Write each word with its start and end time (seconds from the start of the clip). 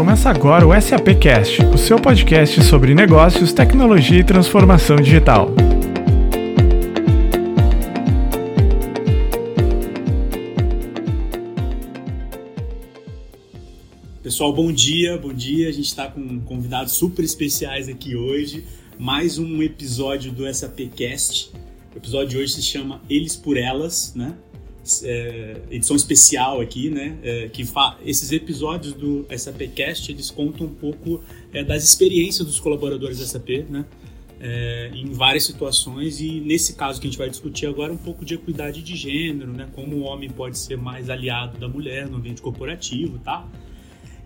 Começa 0.00 0.30
agora 0.30 0.66
o 0.66 0.80
SAP 0.80 1.08
Cast, 1.20 1.62
o 1.62 1.76
seu 1.76 2.00
podcast 2.00 2.62
sobre 2.62 2.94
negócios, 2.94 3.52
tecnologia 3.52 4.20
e 4.20 4.24
transformação 4.24 4.96
digital. 4.96 5.50
Pessoal, 14.22 14.54
bom 14.54 14.72
dia, 14.72 15.18
bom 15.18 15.34
dia. 15.34 15.68
A 15.68 15.72
gente 15.72 15.88
está 15.88 16.06
com 16.06 16.40
convidados 16.40 16.94
super 16.94 17.22
especiais 17.22 17.86
aqui 17.86 18.16
hoje. 18.16 18.64
Mais 18.98 19.36
um 19.36 19.62
episódio 19.62 20.32
do 20.32 20.50
SAP 20.50 20.88
Cast. 20.96 21.52
O 21.94 21.98
episódio 21.98 22.28
de 22.28 22.38
hoje 22.38 22.54
se 22.54 22.62
chama 22.62 23.02
Eles 23.10 23.36
por 23.36 23.58
Elas, 23.58 24.14
né? 24.14 24.34
É, 25.02 25.60
edição 25.70 25.96
especial 25.96 26.60
aqui, 26.60 26.90
né? 26.90 27.18
É, 27.22 27.48
que 27.48 27.64
esses 28.04 28.32
episódios 28.32 28.92
do 28.92 29.26
SAPcast 29.36 30.10
eles 30.10 30.30
contam 30.30 30.66
um 30.66 30.74
pouco 30.74 31.22
é, 31.52 31.62
das 31.62 31.84
experiências 31.84 32.46
dos 32.46 32.58
colaboradores 32.58 33.18
da 33.18 33.26
SAP, 33.26 33.66
né? 33.68 33.84
É, 34.42 34.90
em 34.94 35.12
várias 35.12 35.44
situações 35.44 36.18
e 36.18 36.40
nesse 36.40 36.72
caso 36.72 36.98
que 36.98 37.06
a 37.06 37.10
gente 37.10 37.18
vai 37.18 37.28
discutir 37.28 37.66
agora 37.66 37.92
um 37.92 37.98
pouco 37.98 38.24
de 38.24 38.34
equidade 38.34 38.82
de 38.82 38.96
gênero, 38.96 39.52
né? 39.52 39.68
Como 39.74 39.96
o 39.96 40.00
homem 40.00 40.30
pode 40.30 40.58
ser 40.58 40.76
mais 40.76 41.10
aliado 41.10 41.58
da 41.58 41.68
mulher 41.68 42.08
no 42.08 42.16
ambiente 42.16 42.40
corporativo, 42.40 43.18
tá? 43.18 43.46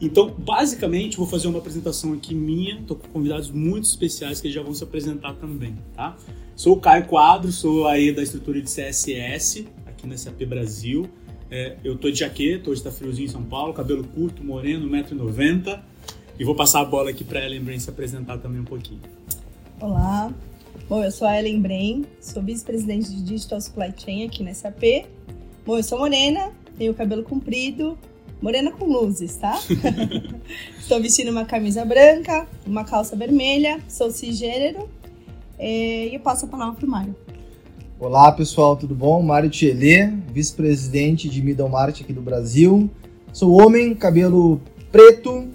Então, 0.00 0.28
basicamente, 0.36 1.16
vou 1.16 1.26
fazer 1.26 1.48
uma 1.48 1.58
apresentação 1.58 2.12
aqui 2.12 2.34
minha, 2.34 2.82
tô 2.86 2.94
com 2.94 3.08
convidados 3.08 3.50
muito 3.50 3.84
especiais 3.84 4.40
que 4.40 4.50
já 4.50 4.62
vão 4.62 4.74
se 4.74 4.84
apresentar 4.84 5.34
também, 5.34 5.76
tá? 5.94 6.16
Sou 6.56 6.76
o 6.76 6.80
Caio 6.80 7.06
Quadro, 7.06 7.50
sou 7.50 7.86
aí 7.86 8.12
da 8.12 8.22
estrutura 8.22 8.60
de 8.60 8.70
CSS, 8.70 9.66
aqui 10.04 10.08
na 10.08 10.16
SAP 10.16 10.44
Brasil. 10.46 11.08
É, 11.50 11.76
eu 11.82 11.96
tô 11.96 12.10
de 12.10 12.18
jaqueta, 12.18 12.70
hoje 12.70 12.82
tá 12.82 12.90
friozinho 12.90 13.26
em 13.26 13.30
São 13.30 13.42
Paulo, 13.42 13.72
cabelo 13.72 14.04
curto, 14.04 14.44
moreno, 14.44 14.88
1,90m. 14.88 15.80
E 16.38 16.44
vou 16.44 16.54
passar 16.54 16.80
a 16.80 16.84
bola 16.84 17.10
aqui 17.10 17.24
para 17.24 17.44
Ellen 17.44 17.60
Brain 17.60 17.78
se 17.78 17.88
apresentar 17.88 18.38
também 18.38 18.60
um 18.60 18.64
pouquinho. 18.64 19.00
Olá, 19.80 20.32
bom, 20.88 21.02
eu 21.02 21.10
sou 21.10 21.26
a 21.26 21.38
Ellen 21.38 21.60
Brain, 21.60 22.04
sou 22.20 22.42
vice-presidente 22.42 23.10
de 23.10 23.22
Digital 23.22 23.60
Supply 23.60 23.92
Chain 23.96 24.26
aqui 24.26 24.42
na 24.42 24.52
SAP. 24.52 25.06
Bom, 25.64 25.76
eu 25.76 25.82
sou 25.82 25.98
morena, 25.98 26.50
tenho 26.76 26.92
cabelo 26.92 27.22
comprido, 27.22 27.96
morena 28.42 28.72
com 28.72 28.84
luzes, 28.84 29.36
tá? 29.36 29.58
Estou 30.78 31.00
vestindo 31.00 31.30
uma 31.30 31.44
camisa 31.44 31.84
branca, 31.84 32.48
uma 32.66 32.84
calça 32.84 33.14
vermelha, 33.16 33.80
sou 33.88 34.10
cisgênero 34.10 34.88
é, 35.56 36.08
e 36.08 36.14
eu 36.14 36.20
passo 36.20 36.46
a 36.46 36.48
palavra 36.48 36.74
para 36.74 36.86
o 36.86 36.90
Mário. 36.90 37.16
Olá 37.98 38.32
pessoal, 38.32 38.76
tudo 38.76 38.92
bom? 38.92 39.22
Mário 39.22 39.48
Tchele, 39.48 40.12
vice-presidente 40.32 41.28
de 41.28 41.40
Middle 41.40 41.68
Market 41.68 42.02
aqui 42.02 42.12
do 42.12 42.20
Brasil. 42.20 42.90
Sou 43.32 43.52
homem, 43.52 43.94
cabelo 43.94 44.60
preto, 44.90 45.46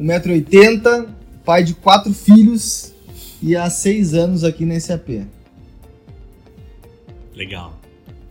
1,80m, 0.00 1.08
pai 1.44 1.64
de 1.64 1.74
quatro 1.74 2.14
filhos 2.14 2.94
e 3.42 3.56
há 3.56 3.68
seis 3.68 4.14
anos 4.14 4.44
aqui 4.44 4.64
na 4.64 4.78
SAP. 4.78 5.26
Legal. 7.34 7.74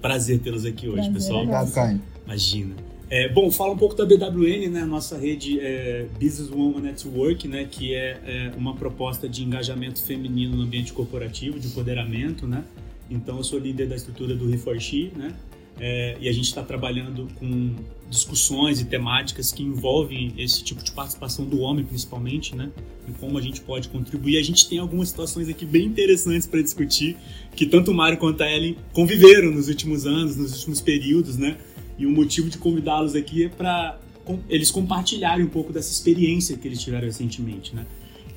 Prazer 0.01 0.39
tê-los 0.39 0.65
aqui 0.65 0.87
hoje, 0.87 0.95
Prazer, 0.95 1.13
pessoal. 1.13 1.39
Obrigado, 1.39 1.73
Caio. 1.73 2.01
Imagina. 2.25 2.75
É, 3.09 3.27
bom, 3.27 3.51
fala 3.51 3.73
um 3.73 3.77
pouco 3.77 3.93
da 3.93 4.05
BWN, 4.05 4.69
né, 4.69 4.85
nossa 4.85 5.17
rede 5.17 5.59
é, 5.59 6.07
Business 6.13 6.49
Woman 6.49 6.79
Network, 6.79 7.45
né, 7.47 7.67
que 7.69 7.93
é, 7.93 8.19
é, 8.25 8.51
uma 8.57 8.73
proposta 8.73 9.27
de 9.27 9.43
engajamento 9.43 10.01
feminino 10.01 10.55
no 10.55 10.63
ambiente 10.63 10.93
corporativo, 10.93 11.59
de 11.59 11.67
empoderamento, 11.67 12.47
né, 12.47 12.63
então, 13.09 13.37
eu 13.37 13.43
sou 13.43 13.59
líder 13.59 13.87
da 13.87 13.95
estrutura 13.95 14.35
do 14.35 14.49
Reforxi, 14.49 15.11
né? 15.15 15.35
É, 15.79 16.15
e 16.21 16.29
a 16.29 16.31
gente 16.31 16.45
está 16.45 16.61
trabalhando 16.61 17.27
com 17.39 17.75
discussões 18.07 18.79
e 18.79 18.85
temáticas 18.85 19.51
que 19.51 19.63
envolvem 19.63 20.31
esse 20.37 20.63
tipo 20.63 20.83
de 20.83 20.91
participação 20.91 21.45
do 21.45 21.59
homem, 21.61 21.83
principalmente, 21.83 22.55
né? 22.55 22.69
E 23.07 23.11
como 23.13 23.37
a 23.37 23.41
gente 23.41 23.59
pode 23.61 23.89
contribuir. 23.89 24.37
A 24.37 24.43
gente 24.43 24.69
tem 24.69 24.77
algumas 24.77 25.09
situações 25.09 25.49
aqui 25.49 25.65
bem 25.65 25.85
interessantes 25.85 26.45
para 26.45 26.61
discutir, 26.61 27.17
que 27.55 27.65
tanto 27.65 27.89
o 27.89 27.93
Mário 27.93 28.17
quanto 28.19 28.41
a 28.41 28.51
Ellen 28.51 28.77
conviveram 28.93 29.51
nos 29.51 29.67
últimos 29.67 30.05
anos, 30.05 30.37
nos 30.37 30.53
últimos 30.57 30.79
períodos, 30.79 31.37
né? 31.37 31.57
E 31.97 32.05
o 32.05 32.11
motivo 32.11 32.49
de 32.49 32.57
convidá-los 32.57 33.15
aqui 33.15 33.45
é 33.45 33.49
para 33.49 33.99
eles 34.47 34.71
compartilharem 34.71 35.45
um 35.45 35.49
pouco 35.49 35.73
dessa 35.73 35.91
experiência 35.91 36.55
que 36.55 36.67
eles 36.67 36.81
tiveram 36.81 37.07
recentemente, 37.07 37.75
né? 37.75 37.85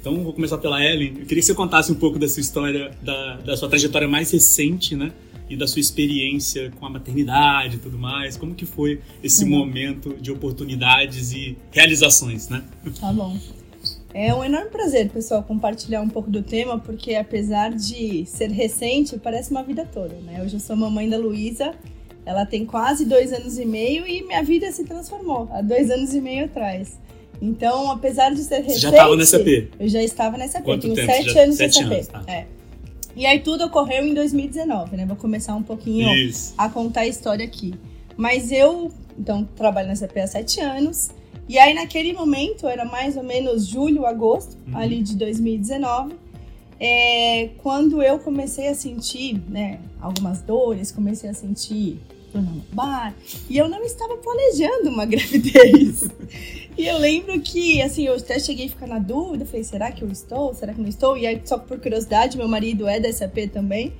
Então, 0.08 0.22
vou 0.22 0.32
começar 0.32 0.56
pela 0.58 0.80
Ellen. 0.80 1.08
Eu 1.18 1.26
queria 1.26 1.40
que 1.40 1.42
você 1.42 1.52
contasse 1.52 1.90
um 1.90 1.96
pouco 1.96 2.16
da 2.16 2.28
sua 2.28 2.40
história, 2.40 2.92
da, 3.02 3.38
da 3.38 3.56
sua 3.56 3.68
trajetória 3.68 4.06
mais 4.06 4.30
recente, 4.30 4.94
né? 4.94 5.10
E 5.50 5.56
da 5.56 5.66
sua 5.66 5.80
experiência 5.80 6.70
com 6.78 6.86
a 6.86 6.90
maternidade 6.90 7.74
e 7.74 7.78
tudo 7.80 7.98
mais. 7.98 8.36
Como 8.36 8.54
que 8.54 8.64
foi 8.64 9.00
esse 9.20 9.42
uhum. 9.42 9.50
momento 9.50 10.14
de 10.14 10.30
oportunidades 10.30 11.32
e 11.32 11.58
realizações, 11.72 12.48
né? 12.48 12.62
Tá 13.00 13.12
bom. 13.12 13.36
É 14.14 14.32
um 14.32 14.44
enorme 14.44 14.70
prazer, 14.70 15.10
pessoal, 15.10 15.42
compartilhar 15.42 16.02
um 16.02 16.08
pouco 16.08 16.30
do 16.30 16.40
tema, 16.40 16.78
porque 16.78 17.16
apesar 17.16 17.72
de 17.72 18.24
ser 18.26 18.52
recente, 18.52 19.18
parece 19.18 19.50
uma 19.50 19.64
vida 19.64 19.84
toda, 19.92 20.14
né? 20.20 20.40
Hoje 20.40 20.54
eu 20.54 20.60
sou 20.60 20.76
mamãe 20.76 21.10
da 21.10 21.18
Luísa, 21.18 21.74
ela 22.24 22.46
tem 22.46 22.64
quase 22.64 23.04
dois 23.04 23.32
anos 23.32 23.58
e 23.58 23.64
meio 23.64 24.06
e 24.06 24.22
minha 24.22 24.44
vida 24.44 24.70
se 24.70 24.84
transformou 24.84 25.48
há 25.50 25.60
dois 25.62 25.90
anos 25.90 26.14
e 26.14 26.20
meio 26.20 26.44
atrás. 26.44 26.96
Então, 27.40 27.90
apesar 27.90 28.30
de 28.34 28.42
ser 28.42 28.56
recente... 28.56 28.74
Você 28.74 28.80
já 28.80 28.90
estava 28.90 29.16
nessa 29.16 29.38
P? 29.38 29.68
Eu 29.78 29.88
já 29.88 30.02
estava 30.02 30.36
nessa 30.36 30.60
P. 30.60 30.78
Tenho 30.78 30.94
tempo? 30.94 31.12
sete 31.12 31.30
já... 31.30 31.42
anos 31.42 31.56
sete 31.56 31.84
nessa 31.84 31.94
anos. 31.94 32.06
Tá. 32.08 32.24
É. 32.26 32.46
E 33.14 33.24
aí 33.24 33.40
tudo 33.40 33.64
ocorreu 33.64 34.04
em 34.06 34.12
2019, 34.12 34.96
né? 34.96 35.06
Vou 35.06 35.16
começar 35.16 35.54
um 35.54 35.62
pouquinho 35.62 36.14
Isso. 36.14 36.54
a 36.58 36.68
contar 36.68 37.00
a 37.00 37.06
história 37.06 37.44
aqui. 37.44 37.74
Mas 38.16 38.52
eu, 38.52 38.90
então, 39.18 39.48
trabalho 39.56 39.88
nessa 39.88 40.06
P 40.06 40.20
há 40.20 40.26
sete 40.26 40.60
anos. 40.60 41.10
E 41.48 41.58
aí, 41.58 41.74
naquele 41.74 42.12
momento, 42.12 42.66
era 42.66 42.84
mais 42.84 43.16
ou 43.16 43.22
menos 43.22 43.66
julho, 43.66 44.04
agosto, 44.04 44.56
uhum. 44.66 44.76
ali 44.76 45.00
de 45.00 45.16
2019, 45.16 46.14
é, 46.78 47.50
quando 47.58 48.02
eu 48.02 48.18
comecei 48.18 48.68
a 48.68 48.74
sentir, 48.74 49.40
né, 49.48 49.78
algumas 50.00 50.42
dores, 50.42 50.90
comecei 50.90 51.30
a 51.30 51.34
sentir 51.34 52.00
bar, 52.72 53.14
e 53.48 53.56
eu 53.56 53.68
não 53.68 53.82
estava 53.82 54.16
planejando 54.16 54.90
uma 54.90 55.04
gravidez. 55.06 56.04
E 56.76 56.86
eu 56.86 56.98
lembro 56.98 57.40
que, 57.40 57.80
assim, 57.80 58.06
eu 58.06 58.14
até 58.14 58.38
cheguei 58.38 58.66
a 58.66 58.68
ficar 58.68 58.86
na 58.86 58.98
dúvida, 58.98 59.46
falei, 59.46 59.64
será 59.64 59.90
que 59.90 60.02
eu 60.02 60.08
estou? 60.08 60.54
Será 60.54 60.74
que 60.74 60.80
não 60.80 60.88
estou? 60.88 61.16
E 61.16 61.26
aí, 61.26 61.40
só 61.44 61.58
por 61.58 61.80
curiosidade, 61.80 62.36
meu 62.36 62.48
marido 62.48 62.86
é 62.86 63.00
da 63.00 63.12
SAP 63.12 63.50
também. 63.52 63.92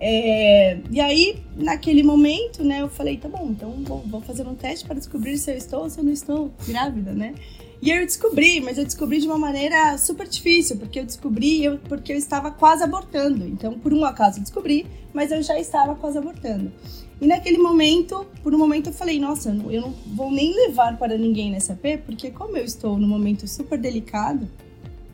É, 0.00 0.78
e 0.90 1.00
aí, 1.00 1.38
naquele 1.56 2.02
momento, 2.02 2.62
né, 2.62 2.82
eu 2.82 2.88
falei, 2.88 3.16
tá 3.16 3.28
bom, 3.28 3.48
então 3.50 3.70
vou, 3.82 3.98
vou, 4.00 4.20
fazer 4.20 4.46
um 4.46 4.54
teste 4.54 4.84
para 4.84 4.96
descobrir 4.96 5.38
se 5.38 5.50
eu 5.50 5.56
estou 5.56 5.84
ou 5.84 5.90
se 5.90 5.98
eu 5.98 6.04
não 6.04 6.12
estou 6.12 6.50
grávida, 6.66 7.12
né? 7.12 7.34
E 7.80 7.90
eu 7.90 8.04
descobri, 8.04 8.60
mas 8.60 8.78
eu 8.78 8.84
descobri 8.84 9.20
de 9.20 9.26
uma 9.26 9.38
maneira 9.38 9.96
super 9.98 10.26
difícil, 10.26 10.76
porque 10.76 10.98
eu 10.98 11.04
descobri 11.04 11.62
eu, 11.62 11.78
porque 11.78 12.12
eu 12.12 12.16
estava 12.16 12.50
quase 12.50 12.82
abortando. 12.82 13.46
Então, 13.46 13.78
por 13.78 13.92
um 13.92 14.04
acaso, 14.04 14.38
eu 14.38 14.42
descobri, 14.42 14.86
mas 15.12 15.30
eu 15.30 15.42
já 15.42 15.58
estava 15.58 15.94
quase 15.94 16.18
abortando. 16.18 16.72
E 17.20 17.26
naquele 17.26 17.58
momento, 17.58 18.26
por 18.42 18.54
um 18.54 18.58
momento 18.58 18.88
eu 18.88 18.92
falei, 18.92 19.18
nossa, 19.18 19.50
eu 19.50 19.80
não 19.80 19.94
vou 20.14 20.30
nem 20.30 20.54
levar 20.54 20.98
para 20.98 21.16
ninguém 21.16 21.50
nessa 21.50 21.74
P, 21.74 21.98
porque 21.98 22.30
como 22.30 22.56
eu 22.56 22.64
estou 22.64 22.98
num 22.98 23.08
momento 23.08 23.46
super 23.46 23.78
delicado 23.78 24.48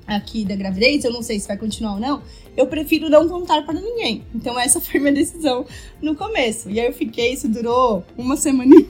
aqui 0.06 0.44
da 0.44 0.56
gravidez, 0.56 1.04
eu 1.04 1.12
não 1.12 1.22
sei 1.22 1.38
se 1.38 1.48
vai 1.48 1.56
continuar 1.56 1.94
ou 1.94 2.00
não, 2.00 2.22
eu 2.56 2.66
prefiro 2.66 3.08
não 3.08 3.28
contar 3.28 3.62
para 3.62 3.80
ninguém. 3.80 4.22
Então 4.34 4.58
essa 4.58 4.80
foi 4.82 5.00
minha 5.00 5.12
decisão 5.12 5.64
no 6.00 6.14
começo. 6.14 6.70
E 6.70 6.80
aí 6.80 6.86
eu 6.86 6.92
fiquei, 6.92 7.32
isso 7.32 7.48
durou 7.48 8.04
uma 8.16 8.36
semana 8.36 8.74
e 8.74 8.82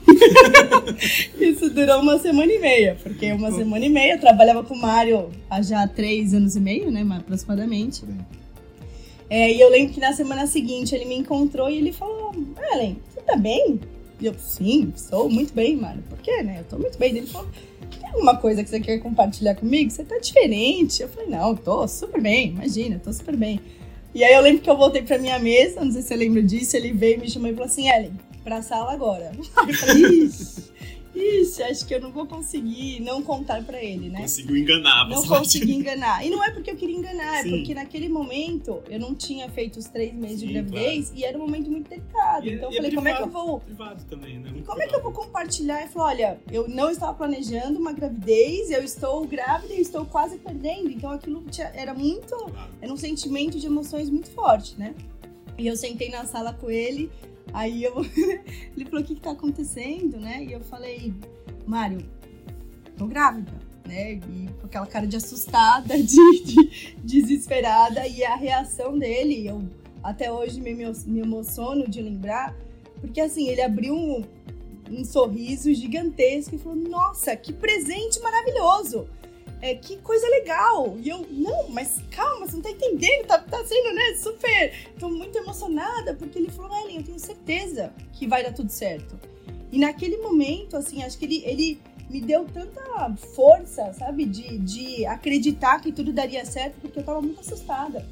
Isso 1.39 1.69
durou 1.69 2.01
uma 2.01 2.19
semana 2.19 2.51
e 2.51 2.59
meia, 2.59 2.97
porque 3.01 3.31
uma 3.31 3.51
semana 3.51 3.85
e 3.85 3.89
meia 3.89 4.13
eu 4.13 4.19
trabalhava 4.19 4.63
com 4.63 4.73
o 4.73 4.81
Mário 4.81 5.29
há 5.49 5.61
já 5.61 5.87
três 5.87 6.33
anos 6.33 6.55
e 6.55 6.59
meio, 6.59 6.91
né, 6.91 7.05
aproximadamente. 7.17 8.03
É, 9.29 9.51
e 9.51 9.59
eu 9.59 9.69
lembro 9.69 9.93
que 9.93 9.99
na 9.99 10.13
semana 10.13 10.45
seguinte 10.45 10.93
ele 10.93 11.05
me 11.05 11.15
encontrou 11.15 11.69
e 11.69 11.77
ele 11.77 11.91
falou: 11.91 12.33
Ellen, 12.71 12.97
você 13.09 13.21
tá 13.21 13.35
bem? 13.35 13.79
E 14.23 14.25
eu, 14.25 14.33
sim, 14.39 14.93
estou 14.95 15.29
muito 15.29 15.53
bem, 15.53 15.75
mano. 15.75 16.01
Por 16.09 16.17
quê, 16.19 16.41
né? 16.41 16.59
Eu 16.61 16.63
tô 16.63 16.77
muito 16.77 16.97
bem. 16.97 17.13
Ele 17.13 17.27
falou: 17.27 17.45
tem 17.99 18.09
alguma 18.09 18.37
coisa 18.37 18.63
que 18.63 18.69
você 18.69 18.79
quer 18.79 18.97
compartilhar 18.99 19.53
comigo? 19.53 19.91
Você 19.91 20.01
tá 20.01 20.17
diferente. 20.17 21.03
Eu 21.03 21.09
falei: 21.09 21.27
não, 21.27 21.53
tô 21.53 21.85
super 21.89 22.21
bem, 22.21 22.51
imagina, 22.51 23.01
tô 23.03 23.11
super 23.11 23.35
bem. 23.35 23.59
E 24.15 24.23
aí 24.23 24.33
eu 24.33 24.41
lembro 24.41 24.61
que 24.61 24.69
eu 24.69 24.77
voltei 24.77 25.01
pra 25.01 25.17
minha 25.17 25.37
mesa, 25.39 25.83
não 25.83 25.91
sei 25.91 26.01
se 26.01 26.07
você 26.07 26.15
lembra 26.15 26.41
disso, 26.41 26.77
ele 26.77 26.93
veio 26.93 27.19
me 27.19 27.29
chamou 27.29 27.49
e 27.49 27.53
falou 27.53 27.65
assim: 27.65 27.89
Ellen, 27.89 28.13
pra 28.45 28.61
sala 28.61 28.93
agora. 28.93 29.33
Eu 29.67 29.73
falei: 29.73 30.03
Ixi. 30.23 30.72
Ixi, 31.15 31.63
acho 31.63 31.85
que 31.85 31.93
eu 31.93 32.01
não 32.01 32.11
vou 32.11 32.25
conseguir 32.25 32.99
não 32.99 33.21
contar 33.21 33.63
para 33.63 33.81
ele, 33.81 34.09
né? 34.09 34.21
Conseguiu 34.21 34.57
enganar, 34.57 35.07
Não 35.07 35.25
consegui 35.25 35.73
enganar. 35.73 36.25
E 36.25 36.29
não 36.29 36.43
é 36.43 36.51
porque 36.51 36.71
eu 36.71 36.75
queria 36.75 36.95
enganar, 36.95 37.43
Sim. 37.43 37.53
é 37.53 37.57
porque 37.57 37.73
naquele 37.73 38.09
momento 38.09 38.81
eu 38.89 38.99
não 38.99 39.13
tinha 39.13 39.47
feito 39.49 39.77
os 39.77 39.85
três 39.85 40.13
meses 40.13 40.39
Sim, 40.39 40.47
de 40.47 40.53
gravidez 40.53 41.05
claro. 41.07 41.19
e 41.19 41.23
era 41.23 41.37
um 41.37 41.41
momento 41.41 41.69
muito 41.69 41.89
delicado. 41.89 42.47
E, 42.47 42.53
então 42.53 42.71
e 42.71 42.75
eu 42.77 42.83
falei, 42.83 42.91
é 42.91 42.93
privado, 42.93 42.95
como 42.95 43.07
é 43.07 43.13
que 43.13 43.21
eu 43.21 43.29
vou. 43.29 43.59
Privado 43.59 44.03
também, 44.05 44.39
né? 44.39 44.49
Muito 44.49 44.65
como 44.65 44.77
privado. 44.77 44.81
é 44.81 44.87
que 44.87 44.95
eu 44.95 45.03
vou 45.03 45.11
compartilhar? 45.11 45.81
Ele 45.81 45.89
falou: 45.89 46.07
olha, 46.07 46.39
eu 46.51 46.67
não 46.67 46.89
estava 46.89 47.13
planejando 47.13 47.77
uma 47.79 47.93
gravidez, 47.93 48.71
eu 48.71 48.83
estou 48.83 49.25
grávida 49.27 49.73
e 49.73 49.81
estou 49.81 50.05
quase 50.05 50.37
perdendo. 50.37 50.89
Então 50.89 51.11
aquilo 51.11 51.43
era 51.73 51.93
muito. 51.93 52.35
Claro. 52.35 52.71
Era 52.81 52.91
um 52.91 52.97
sentimento 52.97 53.59
de 53.59 53.67
emoções 53.67 54.09
muito 54.09 54.29
forte, 54.31 54.77
né? 54.79 54.95
E 55.57 55.67
eu 55.67 55.75
sentei 55.75 56.09
na 56.09 56.25
sala 56.25 56.53
com 56.53 56.69
ele. 56.69 57.11
Aí 57.51 57.83
eu, 57.83 57.95
ele 58.75 58.85
falou: 58.85 59.01
o 59.01 59.03
que, 59.03 59.15
que 59.15 59.21
tá 59.21 59.31
acontecendo, 59.31 60.19
né? 60.19 60.43
E 60.43 60.53
eu 60.53 60.61
falei: 60.61 61.13
Mário, 61.65 62.05
tô 62.97 63.05
grávida. 63.07 63.51
né? 63.87 64.13
E 64.13 64.49
com 64.59 64.67
aquela 64.67 64.85
cara 64.85 65.07
de 65.07 65.17
assustada, 65.17 65.97
de, 66.01 66.39
de 66.41 66.95
desesperada. 67.03 68.07
E 68.07 68.23
a 68.23 68.35
reação 68.35 68.97
dele, 68.97 69.47
eu 69.47 69.63
até 70.03 70.31
hoje 70.31 70.59
me, 70.61 70.73
me 70.73 71.19
emociono 71.19 71.87
de 71.87 72.01
lembrar, 72.01 72.55
porque 72.99 73.21
assim, 73.21 73.47
ele 73.47 73.61
abriu 73.61 73.95
um, 73.95 74.23
um 74.91 75.05
sorriso 75.05 75.73
gigantesco 75.73 76.55
e 76.55 76.59
falou: 76.59 76.77
Nossa, 76.77 77.35
que 77.35 77.53
presente 77.53 78.19
maravilhoso! 78.19 79.07
É, 79.63 79.75
que 79.75 79.95
coisa 79.99 80.27
legal! 80.27 80.97
E 81.01 81.07
eu, 81.07 81.25
não, 81.31 81.69
mas 81.69 82.01
calma, 82.11 82.45
você 82.45 82.57
não 82.57 82.61
tá 82.61 82.69
entendendo, 82.69 83.27
tá, 83.27 83.39
tá 83.39 83.63
sendo, 83.63 83.95
né, 83.95 84.13
super. 84.15 84.73
Tô 84.99 85.07
muito 85.07 85.37
emocionada, 85.37 86.13
porque 86.15 86.37
ele 86.37 86.51
falou: 86.51 86.77
Ellen, 86.79 86.97
eu 86.97 87.03
tenho 87.03 87.17
certeza 87.17 87.93
que 88.11 88.27
vai 88.27 88.43
dar 88.43 88.51
tudo 88.51 88.69
certo. 88.69 89.17
E 89.71 89.79
naquele 89.79 90.17
momento, 90.17 90.75
assim, 90.75 91.01
acho 91.01 91.17
que 91.17 91.23
ele, 91.23 91.43
ele 91.45 91.81
me 92.09 92.19
deu 92.19 92.43
tanta 92.43 93.15
força, 93.33 93.93
sabe, 93.93 94.25
de, 94.25 94.57
de 94.57 95.05
acreditar 95.05 95.79
que 95.79 95.93
tudo 95.93 96.11
daria 96.11 96.43
certo, 96.43 96.81
porque 96.81 96.99
eu 96.99 97.03
tava 97.03 97.21
muito 97.21 97.39
assustada. 97.39 98.05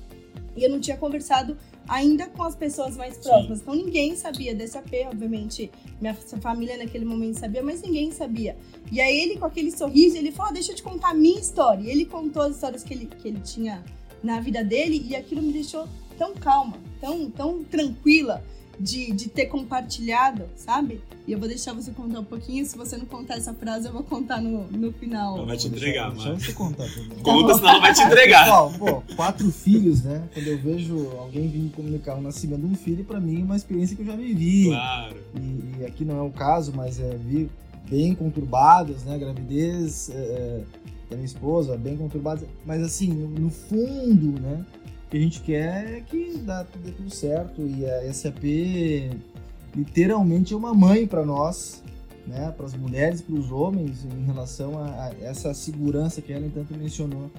E 0.56 0.64
eu 0.64 0.70
não 0.70 0.80
tinha 0.80 0.96
conversado 0.96 1.58
ainda 1.92 2.26
com 2.28 2.42
as 2.42 2.56
pessoas 2.56 2.96
mais 2.96 3.18
próximas. 3.18 3.58
Sim. 3.60 3.64
Então 3.64 3.76
ninguém 3.76 4.16
sabia 4.16 4.56
desse 4.56 4.78
AP, 4.78 4.94
obviamente. 5.08 5.70
Minha 6.00 6.16
família 6.16 6.78
naquele 6.78 7.04
momento 7.04 7.38
sabia, 7.38 7.62
mas 7.62 7.82
ninguém 7.82 8.12
sabia. 8.12 8.56
E 8.90 9.02
aí 9.02 9.20
ele, 9.20 9.38
com 9.38 9.46
aquele 9.46 9.70
sorriso, 9.72 10.16
ele 10.16 10.32
falou: 10.32 10.52
ah, 10.52 10.54
deixa 10.54 10.72
eu 10.72 10.76
te 10.76 10.82
contar 10.82 11.10
a 11.10 11.14
minha 11.14 11.38
história. 11.38 11.84
E 11.84 11.92
ele 11.92 12.06
contou 12.06 12.44
as 12.44 12.56
histórias 12.56 12.82
que 12.82 12.94
ele, 12.94 13.08
que 13.08 13.28
ele 13.28 13.42
tinha 13.42 13.84
na 14.24 14.40
vida 14.40 14.64
dele, 14.64 15.06
e 15.06 15.16
aquilo 15.16 15.42
me 15.42 15.52
deixou 15.52 15.86
tão 16.18 16.34
calma, 16.34 16.78
tão, 17.02 17.30
tão 17.30 17.64
tranquila 17.64 18.42
de, 18.80 19.12
de 19.12 19.30
ter 19.30 19.46
compartilhado, 19.46 20.46
sabe? 20.56 21.02
E 21.28 21.32
eu 21.32 21.40
vou 21.40 21.48
deixar 21.48 21.74
você 21.74 21.92
contar 21.92 22.20
um 22.20 22.26
pouquinho. 22.26 22.66
Se 22.66 22.76
você 22.78 22.98
não 22.98 23.06
contar 23.06 23.36
essa 23.36 23.54
frase, 23.54 23.88
eu 23.88 23.94
vou 23.94 24.04
contar 24.04 24.42
no, 24.42 24.64
no 24.72 24.92
final. 24.92 25.38
Ela 25.38 25.46
vai 25.46 25.58
te 25.58 25.68
entregar, 25.68 26.14
mano. 26.14 26.36
Deixa 26.36 26.48
você 26.48 26.54
contar 26.54 26.88
também. 26.90 27.18
Conta, 27.24 27.54
senão 27.54 27.70
ela 27.70 27.80
vai 27.80 27.94
te 27.94 28.02
entregar. 28.02 28.44
Pessoal, 28.44 28.74
pô, 28.78 29.04
quatro 29.16 29.52
filhos, 29.52 30.04
né? 30.04 30.28
Quando 30.34 30.48
eu 30.48 30.58
vejo 30.58 31.10
alguém 31.20 31.48
vir 31.48 31.72
comunicar 31.72 32.16
o 32.16 32.22
nascimento 32.22 32.62
de 32.62 32.68
um 32.68 32.76
filho, 32.76 33.04
pra 33.04 33.20
mim 33.20 33.42
é 33.42 33.44
uma 33.44 33.56
experiência 33.56 33.96
que 33.96 34.02
eu 34.02 34.08
já 34.08 34.16
vivi. 34.16 34.66
Claro. 34.66 35.16
E, 35.36 35.82
e 35.82 35.86
aqui 35.86 36.04
não 36.04 36.18
é 36.18 36.22
o 36.24 36.32
caso, 36.32 36.74
mas 36.76 37.00
é, 37.00 37.16
vi 37.18 37.50
bem 37.90 38.16
conturbadas, 38.16 39.04
né? 39.04 39.18
Gravidez 39.18 40.10
é, 40.10 40.14
é 40.16 40.64
da 41.10 41.18
minha 41.18 41.26
esposa, 41.26 41.78
bem 41.78 41.98
conturbadas. 41.98 42.48
Mas 42.66 42.82
assim, 42.82 43.10
no, 43.10 43.28
no 43.28 43.50
fundo, 43.50 44.42
né? 44.42 44.66
Que 45.12 45.18
a 45.18 45.20
gente 45.20 45.42
quer 45.42 45.98
é 45.98 46.02
que 46.02 46.38
dá, 46.38 46.66
dê 46.84 46.92
tudo 46.92 47.14
certo. 47.14 47.62
E 47.62 47.86
a 47.86 48.12
SAP 48.14 48.44
literalmente 49.76 50.54
é 50.54 50.58
uma 50.58 50.74
mãe 50.74 51.06
para 51.06 51.26
nós, 51.26 51.84
né, 52.26 52.52
para 52.56 52.66
as 52.66 52.74
mulheres 52.74 53.20
e 53.20 53.24
para 53.24 53.36
os 53.36 53.52
homens 53.52 54.06
em 54.06 54.26
relação 54.26 54.80
a, 54.80 54.86
a, 54.86 55.12
essa 55.22 55.54
segurança 55.54 56.22
que 56.22 56.32
ela 56.32 56.50
tanto 56.54 56.74
mencionou. 56.78 57.30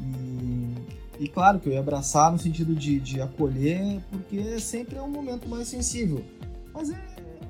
E, 0.00 1.24
e, 1.24 1.28
claro 1.28 1.60
que 1.60 1.68
eu 1.68 1.72
ia 1.72 1.78
abraçar 1.78 2.32
no 2.32 2.38
sentido 2.38 2.74
de, 2.74 2.98
de 2.98 3.20
acolher, 3.20 4.00
porque 4.10 4.58
sempre 4.58 4.96
é 4.96 5.02
um 5.02 5.08
momento 5.08 5.48
mais 5.48 5.68
sensível. 5.68 6.22
Mas 6.72 6.90
é, 6.90 6.96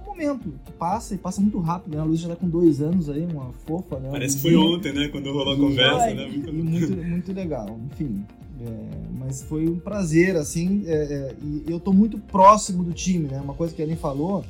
um 0.03 0.11
momento 0.11 0.53
que 0.65 0.73
passa 0.73 1.15
e 1.15 1.19
passa 1.19 1.41
muito 1.41 1.59
rápido, 1.59 1.97
né? 1.97 2.03
A 2.03 2.05
Luz 2.05 2.21
já 2.21 2.29
tá 2.29 2.37
com 2.37 2.49
dois 2.49 2.83
anos 2.83 3.09
aí, 3.09 3.25
uma 3.25 3.51
fofa, 3.67 3.99
né? 3.99 4.11
Parece 4.11 4.37
que 4.37 4.43
foi 4.43 4.57
ontem, 4.57 4.93
né? 4.93 5.09
Quando 5.09 5.33
rolou 5.33 5.55
a 5.55 5.57
conversa, 5.57 6.13
né? 6.13 6.29
E 6.29 6.53
muito, 6.53 6.97
muito 6.97 7.33
legal. 7.33 7.79
Enfim, 7.91 8.25
é, 8.61 9.14
mas 9.25 9.43
foi 9.43 9.67
um 9.67 9.79
prazer, 9.79 10.37
assim, 10.37 10.85
é, 10.87 10.93
é, 10.93 11.35
e 11.43 11.65
eu 11.67 11.79
estou 11.79 11.95
muito 11.95 12.19
próximo 12.19 12.85
do 12.85 12.93
time, 12.93 13.27
né? 13.29 13.41
Uma 13.41 13.55
coisa 13.55 13.75
que 13.75 13.81
a 13.81 13.85
Ellen 13.85 13.97
falou, 13.97 14.45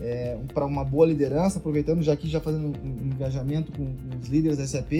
é, 0.00 0.38
para 0.54 0.64
uma 0.64 0.84
boa 0.84 1.06
liderança, 1.06 1.58
aproveitando 1.58 2.02
já 2.02 2.12
aqui, 2.12 2.28
já 2.28 2.40
fazendo 2.40 2.68
um, 2.68 3.06
engajamento 3.06 3.72
com, 3.72 3.84
com, 3.84 4.18
os 4.22 4.28
líderes 4.28 4.58
da 4.58 4.66
SAP, 4.66 4.92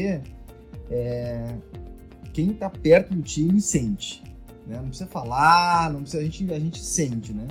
é, 0.91 1.55
quem 2.33 2.51
está 2.51 2.69
perto 2.69 3.15
do 3.15 3.23
time 3.23 3.61
sente, 3.61 4.23
né? 4.67 4.77
Não 4.77 4.89
precisa 4.89 5.09
falar, 5.09 5.93
não 5.93 6.01
precisa, 6.01 6.21
a 6.21 6.25
gente, 6.25 6.53
a 6.53 6.59
gente 6.59 6.83
sente, 6.83 7.33
né? 7.33 7.47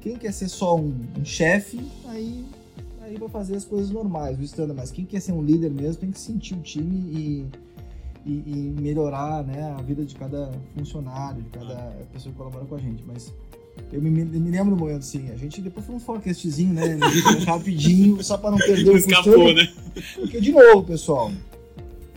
Quem 0.00 0.16
quer 0.16 0.32
ser 0.32 0.48
só 0.48 0.76
um, 0.76 0.94
um 1.18 1.24
chefe, 1.24 1.80
aí, 2.06 2.44
aí 3.02 3.16
vai 3.18 3.28
fazer 3.28 3.56
as 3.56 3.64
coisas 3.64 3.90
normais, 3.90 4.38
o 4.38 4.42
standard, 4.42 4.78
mas 4.78 4.92
quem 4.92 5.04
quer 5.04 5.20
ser 5.20 5.32
um 5.32 5.42
líder 5.42 5.70
mesmo 5.70 5.96
tem 5.96 6.10
que 6.12 6.20
sentir 6.20 6.54
o 6.54 6.60
time 6.60 6.96
e 7.12 7.46
e, 8.24 8.42
e, 8.46 8.74
melhorar 8.80 9.42
né, 9.44 9.74
a 9.78 9.82
vida 9.82 10.04
de 10.04 10.14
cada 10.14 10.50
funcionário, 10.76 11.42
de 11.42 11.50
cada 11.50 11.74
pessoa 12.12 12.32
que 12.32 12.38
colabora 12.38 12.64
com 12.64 12.74
a 12.74 12.78
gente. 12.78 13.02
Mas 13.06 13.32
eu 13.92 14.00
me, 14.00 14.10
me 14.10 14.50
lembro 14.50 14.74
do 14.74 14.80
momento 14.80 14.98
assim, 14.98 15.30
a 15.30 15.36
gente 15.36 15.60
depois 15.60 15.86
foi 15.86 15.94
um 15.94 16.00
forecastzinho, 16.00 16.74
né? 16.74 16.98
rapidinho, 17.46 18.22
só 18.22 18.36
para 18.36 18.50
não 18.50 18.58
perder 18.58 18.90
o 18.90 18.96
Escapou, 18.96 19.54
né? 19.54 19.72
Porque, 20.14 20.40
de 20.40 20.52
novo, 20.52 20.84
pessoal, 20.84 21.30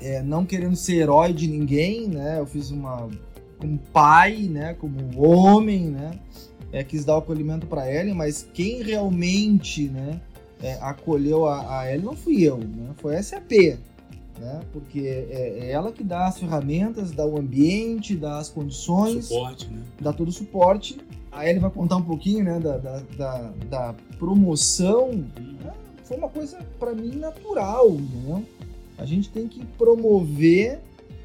é, 0.01 0.21
não 0.21 0.45
querendo 0.45 0.75
ser 0.75 0.95
herói 0.95 1.33
de 1.33 1.47
ninguém, 1.47 2.07
né? 2.07 2.39
Eu 2.39 2.45
fiz 2.45 2.69
uma. 2.69 3.09
Como 3.57 3.77
pai, 3.93 4.49
né? 4.49 4.73
Como 4.73 4.97
homem, 5.21 5.85
né? 5.85 6.19
É, 6.71 6.83
quis 6.83 7.05
dar 7.05 7.15
o 7.15 7.19
acolhimento 7.19 7.65
para 7.67 7.89
Ellen, 7.91 8.13
mas 8.13 8.47
quem 8.53 8.83
realmente, 8.83 9.87
né? 9.87 10.19
É, 10.61 10.73
acolheu 10.81 11.45
a, 11.45 11.79
a 11.79 11.91
Ellen 11.91 12.05
não 12.05 12.15
fui 12.15 12.41
eu, 12.43 12.57
né? 12.57 12.91
Foi 12.97 13.15
a 13.15 13.23
SAP 13.23 13.77
né? 14.39 14.61
Porque 14.71 14.99
é, 14.99 15.59
é, 15.59 15.71
ela 15.71 15.91
que 15.91 16.03
dá 16.03 16.27
as 16.27 16.39
ferramentas, 16.39 17.11
dá 17.11 17.25
o 17.25 17.37
ambiente, 17.37 18.15
dá 18.15 18.37
as 18.37 18.49
condições, 18.49 19.25
suporte, 19.25 19.67
né? 19.69 19.83
dá 19.99 20.13
todo 20.13 20.29
o 20.29 20.31
suporte. 20.31 20.97
Aí 21.31 21.49
ele 21.49 21.59
vai 21.59 21.71
contar 21.71 21.97
um 21.97 22.03
pouquinho, 22.03 22.43
né, 22.43 22.59
da, 22.59 22.77
da, 22.77 22.99
da, 23.17 23.53
da 23.69 23.95
promoção. 24.19 25.09
Uhum. 25.09 25.71
Foi 26.03 26.17
uma 26.17 26.29
coisa 26.29 26.59
para 26.77 26.93
mim 26.93 27.15
natural, 27.15 27.89
entendeu? 27.89 28.43
A 28.97 29.05
gente 29.05 29.29
tem 29.29 29.47
que 29.47 29.65
promover 29.65 30.79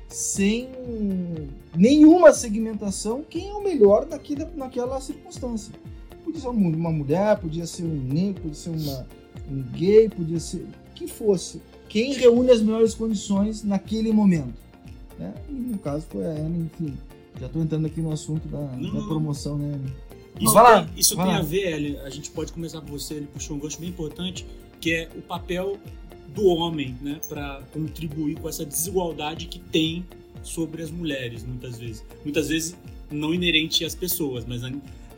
sem 0.09 0.71
nenhuma 1.77 2.33
segmentação 2.33 3.23
quem 3.29 3.51
é 3.51 3.53
o 3.53 3.63
melhor 3.63 4.07
naquela, 4.07 4.51
naquela 4.57 5.01
circunstância. 5.01 5.75
Podia 6.25 6.41
ser 6.41 6.49
uma 6.49 6.91
mulher, 6.91 7.39
podia 7.39 7.67
ser 7.67 7.85
um 7.85 8.03
negro, 8.03 8.43
podia 8.43 8.57
ser 8.57 8.71
uma, 8.71 9.07
um 9.51 9.63
gay, 9.73 10.09
podia 10.09 10.41
ser 10.41 10.67
que 10.95 11.07
fosse 11.07 11.61
quem 11.89 12.13
reúne 12.15 12.51
as 12.51 12.61
melhores 12.61 12.95
condições 12.95 13.63
naquele 13.65 14.13
momento. 14.13 14.55
Né? 15.19 15.35
E 15.49 15.53
no 15.53 15.79
caso 15.79 16.07
foi 16.09 16.25
a 16.25 16.31
Ana, 16.31 16.57
enfim. 16.57 16.97
Já 17.41 17.47
estou 17.47 17.63
entrando 17.63 17.87
aqui 17.87 18.01
no 18.01 18.13
assunto 18.13 18.47
da, 18.49 18.59
da 18.59 19.07
promoção, 19.07 19.57
né, 19.57 19.79
Isso, 20.41 20.53
vai 20.55 20.85
tem, 20.85 20.99
isso 20.99 21.17
vai 21.17 21.27
tem 21.27 21.35
lá. 21.35 21.41
a 21.41 21.45
ver, 21.45 21.73
Ellen, 21.73 22.01
a 22.01 22.11
gente 22.11 22.31
pode 22.31 22.53
começar 22.53 22.81
por 22.81 22.91
você, 22.91 23.15
ele 23.15 23.29
puxou 23.33 23.57
um 23.57 23.61
gosto 23.61 23.81
bem 23.81 23.89
importante, 23.89 24.45
que 24.81 24.93
é 24.93 25.09
o 25.17 25.23
papel 25.23 25.79
do 26.35 26.47
homem, 26.47 26.97
né, 27.01 27.21
para 27.29 27.63
contribuir 27.73 28.39
com 28.41 28.49
essa 28.49 28.65
desigualdade 28.65 29.47
que 29.47 29.59
tem 29.59 30.05
sobre 30.43 30.83
as 30.83 30.91
mulheres, 30.91 31.45
muitas 31.45 31.79
vezes. 31.79 32.05
Muitas 32.25 32.49
vezes 32.49 32.77
não 33.11 33.33
inerente 33.33 33.85
às 33.85 33.95
pessoas, 33.95 34.45
mas 34.47 34.63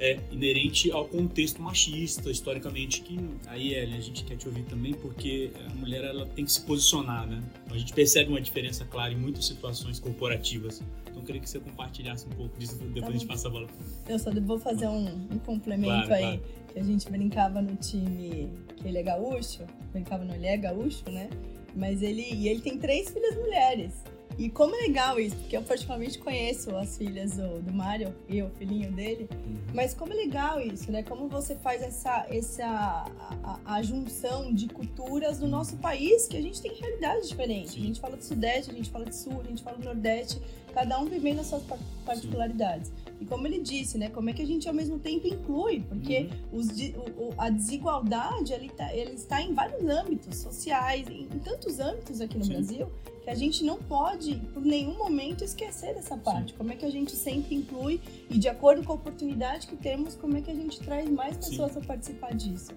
é 0.00 0.18
inerente 0.32 0.90
ao 0.90 1.04
contexto 1.04 1.60
machista, 1.60 2.30
historicamente, 2.30 3.02
que 3.02 3.18
aí, 3.46 3.74
Ellen, 3.74 3.98
a 3.98 4.00
gente 4.00 4.24
quer 4.24 4.36
te 4.36 4.48
ouvir 4.48 4.62
também, 4.64 4.94
porque 4.94 5.50
a 5.70 5.74
mulher 5.74 6.02
ela 6.02 6.26
tem 6.26 6.44
que 6.44 6.50
se 6.50 6.62
posicionar, 6.62 7.26
né? 7.26 7.42
A 7.70 7.76
gente 7.76 7.92
percebe 7.92 8.30
uma 8.30 8.40
diferença 8.40 8.84
clara 8.86 9.12
em 9.12 9.16
muitas 9.16 9.44
situações 9.44 10.00
corporativas. 10.00 10.82
Então, 11.02 11.16
eu 11.16 11.22
queria 11.22 11.40
que 11.40 11.50
você 11.50 11.60
compartilhasse 11.60 12.26
um 12.26 12.30
pouco 12.30 12.58
disso, 12.58 12.76
depois 12.76 13.00
tá 13.02 13.08
a 13.08 13.12
gente 13.12 13.26
passa 13.26 13.48
a 13.48 13.50
bola. 13.50 13.68
Eu 14.08 14.18
só 14.18 14.30
vou 14.32 14.58
fazer 14.58 14.88
um, 14.88 15.28
um 15.30 15.38
complemento 15.38 16.06
claro, 16.06 16.14
aí, 16.14 16.38
claro. 16.38 16.42
que 16.72 16.78
a 16.78 16.82
gente 16.82 17.10
brincava 17.10 17.60
no 17.60 17.76
time 17.76 18.48
que 18.76 18.88
ele 18.88 18.98
é 18.98 19.02
gaúcho, 19.02 19.64
brincava 19.92 20.24
no 20.24 20.34
ele 20.34 20.46
é 20.46 20.56
gaúcho, 20.56 21.04
né? 21.10 21.28
Mas 21.76 22.02
ele, 22.02 22.22
e 22.32 22.48
ele 22.48 22.60
tem 22.62 22.78
três 22.78 23.10
filhas 23.10 23.36
mulheres. 23.36 23.92
E 24.40 24.48
como 24.48 24.74
é 24.74 24.78
legal 24.78 25.20
isso, 25.20 25.36
porque 25.36 25.54
eu 25.54 25.60
particularmente 25.60 26.18
conheço 26.18 26.74
as 26.74 26.96
filhas 26.96 27.36
do, 27.36 27.60
do 27.60 27.70
Mário 27.70 28.14
e 28.26 28.42
o 28.42 28.48
filhinho 28.48 28.90
dele, 28.90 29.28
uhum. 29.30 29.58
mas 29.74 29.92
como 29.92 30.14
é 30.14 30.16
legal 30.16 30.58
isso, 30.58 30.90
né? 30.90 31.02
Como 31.02 31.28
você 31.28 31.54
faz 31.56 31.82
essa, 31.82 32.26
essa 32.30 33.04
a, 33.44 33.60
a, 33.66 33.82
junção 33.82 34.50
de 34.50 34.66
culturas 34.68 35.40
do 35.40 35.46
nosso 35.46 35.76
país, 35.76 36.26
que 36.26 36.38
a 36.38 36.40
gente 36.40 36.62
tem 36.62 36.72
realidades 36.72 37.28
diferentes. 37.28 37.74
A 37.74 37.80
gente 37.80 38.00
fala 38.00 38.16
do 38.16 38.24
Sudeste, 38.24 38.70
a 38.70 38.74
gente 38.74 38.88
fala 38.88 39.04
do 39.04 39.14
Sul, 39.14 39.42
a 39.44 39.44
gente 39.46 39.62
fala 39.62 39.76
do 39.76 39.84
Nordeste, 39.84 40.40
cada 40.72 40.98
um 40.98 41.04
vivendo 41.04 41.40
as 41.40 41.46
suas 41.46 41.62
particularidades. 42.06 42.88
Sim. 42.88 43.09
E 43.20 43.26
como 43.26 43.46
ele 43.46 43.60
disse, 43.60 43.98
né? 43.98 44.08
Como 44.08 44.30
é 44.30 44.32
que 44.32 44.40
a 44.40 44.46
gente 44.46 44.66
ao 44.66 44.74
mesmo 44.74 44.98
tempo 44.98 45.28
inclui? 45.28 45.84
Porque 45.86 46.30
uhum. 46.50 46.58
os, 46.58 46.68
o, 46.68 47.34
a 47.36 47.50
desigualdade 47.50 48.52
ele, 48.52 48.70
tá, 48.70 48.94
ele 48.94 49.12
está 49.12 49.42
em 49.42 49.52
vários 49.52 49.86
âmbitos 49.86 50.38
sociais, 50.38 51.06
em, 51.08 51.24
em 51.24 51.38
tantos 51.38 51.78
âmbitos 51.78 52.20
aqui 52.22 52.38
no 52.38 52.44
Sim. 52.44 52.52
Brasil, 52.52 52.90
que 53.22 53.28
a 53.28 53.34
gente 53.34 53.62
não 53.62 53.76
pode, 53.76 54.36
por 54.54 54.64
nenhum 54.64 54.96
momento, 54.96 55.44
esquecer 55.44 55.94
dessa 55.94 56.16
parte. 56.16 56.52
Sim. 56.52 56.58
Como 56.58 56.72
é 56.72 56.76
que 56.76 56.86
a 56.86 56.90
gente 56.90 57.12
sempre 57.12 57.54
inclui 57.54 58.00
e, 58.30 58.38
de 58.38 58.48
acordo 58.48 58.82
com 58.82 58.92
a 58.92 58.94
oportunidade 58.94 59.66
que 59.66 59.76
temos, 59.76 60.14
como 60.14 60.38
é 60.38 60.40
que 60.40 60.50
a 60.50 60.54
gente 60.54 60.80
traz 60.80 61.08
mais 61.10 61.36
pessoas 61.36 61.72
Sim. 61.72 61.80
a 61.80 61.82
participar 61.82 62.34
disso. 62.34 62.72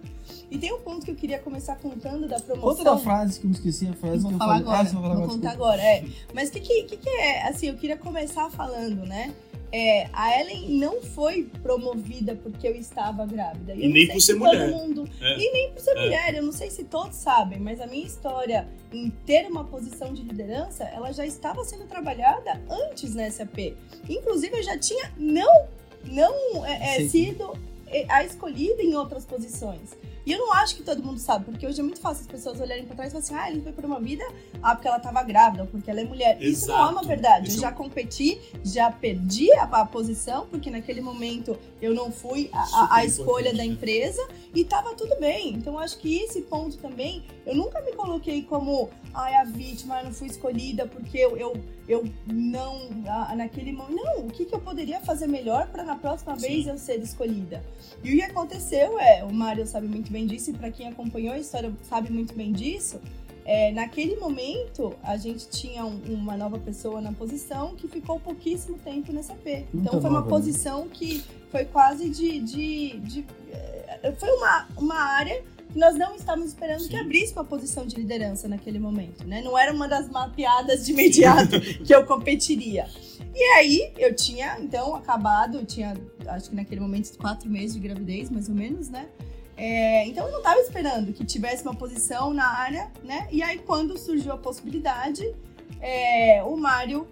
E 0.52 0.58
tem 0.58 0.74
um 0.74 0.82
ponto 0.82 1.06
que 1.06 1.12
eu 1.12 1.16
queria 1.16 1.40
começar 1.40 1.78
contando 1.78 2.28
da 2.28 2.40
promoção. 2.40 2.70
Outra 2.70 2.84
da 2.84 2.98
frase 2.98 3.40
que 3.40 3.48
eu 3.48 3.52
esqueci, 3.52 3.88
a 3.88 3.94
frase 3.94 4.20
vou 4.20 4.30
que 4.32 4.36
eu 4.36 4.40
falar 4.40 4.62
falei. 4.62 4.68
Agora, 4.68 4.80
ah, 4.80 4.92
vou 4.92 5.02
falar 5.02 5.28
contar 5.28 5.52
agora, 5.52 5.82
é. 5.82 6.06
Mas 6.34 6.50
o 6.50 6.52
que, 6.52 6.84
que, 6.84 6.98
que 6.98 7.10
é? 7.10 7.48
Assim, 7.48 7.68
eu 7.68 7.76
queria 7.76 7.98
começar 7.98 8.50
falando, 8.50 9.06
né? 9.06 9.34
É, 9.76 10.08
a 10.14 10.40
Ellen 10.40 10.70
não 10.70 11.02
foi 11.02 11.50
promovida 11.64 12.36
porque 12.36 12.68
eu 12.68 12.76
estava 12.76 13.26
grávida. 13.26 13.74
E 13.74 13.88
nem 13.88 14.08
por 14.08 14.22
ser 14.22 14.36
mulher. 14.36 14.70
Mundo, 14.70 15.10
é. 15.20 15.36
E 15.36 15.52
nem 15.52 15.72
por 15.72 15.82
ser 15.82 15.98
É. 15.98 16.04
mulher, 16.04 16.36
eu 16.36 16.44
não 16.44 16.52
sei 16.52 16.70
se 16.70 16.84
todos 16.84 17.16
sabem, 17.18 17.60
mas 17.60 17.82
a 17.82 17.88
minha 17.88 18.06
história 18.06 18.68
em 18.92 19.10
ter 19.26 19.48
uma 19.48 19.64
posição 19.64 20.14
de 20.14 20.22
liderança, 20.22 20.84
ela 20.84 21.12
já 21.12 21.26
estava 21.26 21.64
sendo 21.66 21.86
trabalhada 21.88 22.62
antes 22.70 23.16
na 23.16 23.28
SAP. 23.32 23.76
Inclusive, 24.08 24.58
eu 24.58 24.62
já 24.64 24.78
tinha 24.78 25.12
não, 25.18 25.66
não 26.06 26.64
é, 26.68 26.98
é, 26.98 27.08
sido 27.10 27.58
é, 27.88 28.06
a 28.10 28.24
escolhida 28.24 28.84
em 28.84 28.94
outras 28.94 29.26
posições. 29.26 29.98
E 30.26 30.32
eu 30.32 30.40
não 30.40 30.54
acho 30.54 30.76
que 30.78 30.84
todo 30.84 31.04
mundo 31.04 31.20
sabe, 31.20 31.46
porque 31.46 31.68
hoje 31.68 31.80
é 31.80 31.84
muito 31.84 32.00
fácil 32.00 32.22
as 32.22 32.28
pessoas 32.28 32.60
olharem 32.62 32.86
pra 32.86 32.96
trás 32.96 33.10
e 33.10 33.12
falar 33.12 33.24
assim, 33.24 33.36
ah, 33.36 33.52
ela 33.54 33.62
foi 33.62 33.72
por 33.74 33.84
uma 33.84 34.00
vida, 34.00 34.24
ah, 34.62 34.74
porque 34.74 34.88
ela 34.88 35.00
tava 35.00 35.22
grávida, 35.24 35.64
ou 35.64 35.68
porque 35.70 35.90
ela 35.92 36.00
é 36.00 36.06
mulher. 36.06 36.42
Isso 36.42 36.68
não 36.68 36.76
é 36.78 36.82
uma 36.84 36.92
Exato. 36.92 37.08
verdade. 37.08 37.48
Isso 37.50 37.58
Eu 37.58 37.60
é 37.60 37.62
já 37.64 37.72
competi, 37.74 38.40
já 38.64 38.90
perdi 38.92 39.52
a, 39.56 39.64
a 39.64 39.86
posição, 39.86 40.48
porque 40.48 40.70
naquele 40.72 41.02
momento 41.02 41.58
eu 41.82 41.94
não 41.94 42.10
fui 42.12 42.50
a- 42.54 42.88
a, 42.96 43.04
escolha 43.06 43.52
da 43.52 43.58
né? 43.58 43.66
empresa 43.66 44.26
e 44.56 44.64
tava 44.64 44.94
tudo 44.96 45.20
bem. 45.20 45.56
Então 45.56 45.74
eu 45.74 45.80
acho 45.80 45.98
que 45.98 46.18
esse 46.20 46.44
ponto 46.44 46.78
também, 46.78 47.24
eu 47.46 47.54
nunca 47.56 47.82
me 47.82 47.92
coloquei 47.94 48.44
como, 48.44 48.90
ai, 49.14 49.34
a 49.36 49.44
vítima, 49.44 50.00
eu 50.00 50.06
não 50.06 50.14
fui 50.14 50.28
escolhida 50.28 50.88
porque 50.88 51.18
eu, 51.18 51.36
eu, 51.36 51.54
eu 51.88 52.06
não, 52.28 52.90
ah, 53.08 53.36
naquele 53.36 53.74
momento. 53.74 53.94
Não, 54.04 54.20
o 54.26 54.32
que, 54.32 54.46
que 54.46 54.56
eu 54.56 54.60
poderia 54.62 55.02
fazer 55.02 55.28
melhor 55.28 55.68
para 55.68 55.84
na 55.84 55.96
próxima 55.98 56.36
Sim. 56.40 56.48
vez 56.48 56.68
eu 56.68 56.78
ser 56.78 57.00
escolhida? 57.02 57.62
E 58.04 58.14
o 58.14 58.16
que 58.18 58.24
aconteceu 58.24 58.98
é, 59.00 59.24
o 59.24 59.34
Mário 59.34 59.68
sabe 59.68 59.88
muito 59.88 60.12
bem 60.14 60.26
disso, 60.28 60.52
e 60.52 60.54
para 60.54 60.70
quem 60.72 60.88
acompanhou 60.88 61.34
a 61.34 61.40
história 61.40 61.74
sabe 61.90 62.12
muito 62.12 62.34
bem 62.34 62.52
disso. 62.52 63.00
É, 63.46 63.72
naquele 63.74 64.16
momento, 64.16 64.94
a 65.04 65.18
gente 65.18 65.50
tinha 65.50 65.84
um- 65.86 66.00
uma 66.08 66.38
nova 66.38 66.58
pessoa 66.58 67.02
na 67.02 67.12
posição 67.12 67.76
que 67.76 67.90
ficou 67.90 68.18
pouquíssimo 68.20 68.78
tempo 68.78 69.12
nessa 69.12 69.34
P. 69.36 69.66
Então 69.74 70.00
foi 70.00 70.10
uma 70.10 70.20
nova, 70.22 70.26
né? 70.26 70.30
posição 70.30 70.88
que 70.88 71.22
foi 71.52 71.66
quase 71.66 72.10
de. 72.10 72.40
de, 72.40 73.00
de- 73.00 73.26
é, 73.52 74.14
foi 74.18 74.30
uma, 74.30 74.68
uma 74.78 74.96
área 74.96 75.44
que 75.74 75.78
nós 75.80 75.96
não 75.98 76.16
estávamos 76.16 76.48
esperando 76.50 76.82
Sim. 76.84 76.90
que 76.90 76.96
abrisse 76.96 77.34
uma 77.34 77.44
posição 77.44 77.86
de 77.86 77.96
liderança 77.98 78.48
naquele 78.48 78.80
momento, 78.80 79.26
né? 79.28 79.42
Não 79.42 79.58
era 79.58 79.74
uma 79.74 79.88
das 79.90 80.08
mapeadas 80.10 80.86
de 80.86 80.94
imediato 80.94 81.60
que 81.84 81.94
eu 81.94 82.06
competiria. 82.06 82.88
E 83.36 83.44
aí 83.58 83.92
eu 83.98 84.16
tinha, 84.16 84.58
então, 84.62 84.96
acabado, 84.96 85.58
eu 85.58 85.66
tinha, 85.66 85.98
acho 86.28 86.50
que 86.52 86.56
naquele 86.56 86.80
momento, 86.80 87.18
quatro 87.18 87.50
meses 87.50 87.74
de 87.74 87.80
gravidez, 87.82 88.30
mais 88.30 88.48
ou 88.48 88.56
menos, 88.56 88.88
né? 88.90 89.08
É, 89.56 90.06
então 90.08 90.26
eu 90.26 90.32
não 90.32 90.40
estava 90.40 90.60
esperando 90.60 91.14
que 91.14 91.24
tivesse 91.24 91.64
uma 91.64 91.76
posição 91.76 92.34
na 92.34 92.48
área, 92.48 92.92
né? 93.04 93.28
E 93.32 93.44
aí 93.44 93.60
quando 93.60 93.98
surgiu 93.98 94.34
a 94.34 94.38
possibilidade, 94.38 95.34
é, 95.80 96.44
o 96.44 96.56
Mário 96.58 97.08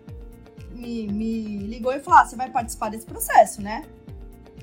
me, 0.74 1.08
me 1.08 1.58
ligou 1.60 1.94
e 1.94 2.00
falou: 2.00 2.20
ah, 2.20 2.26
você 2.26 2.36
vai 2.36 2.50
participar 2.50 2.90
desse 2.90 3.06
processo, 3.06 3.62
né? 3.62 3.84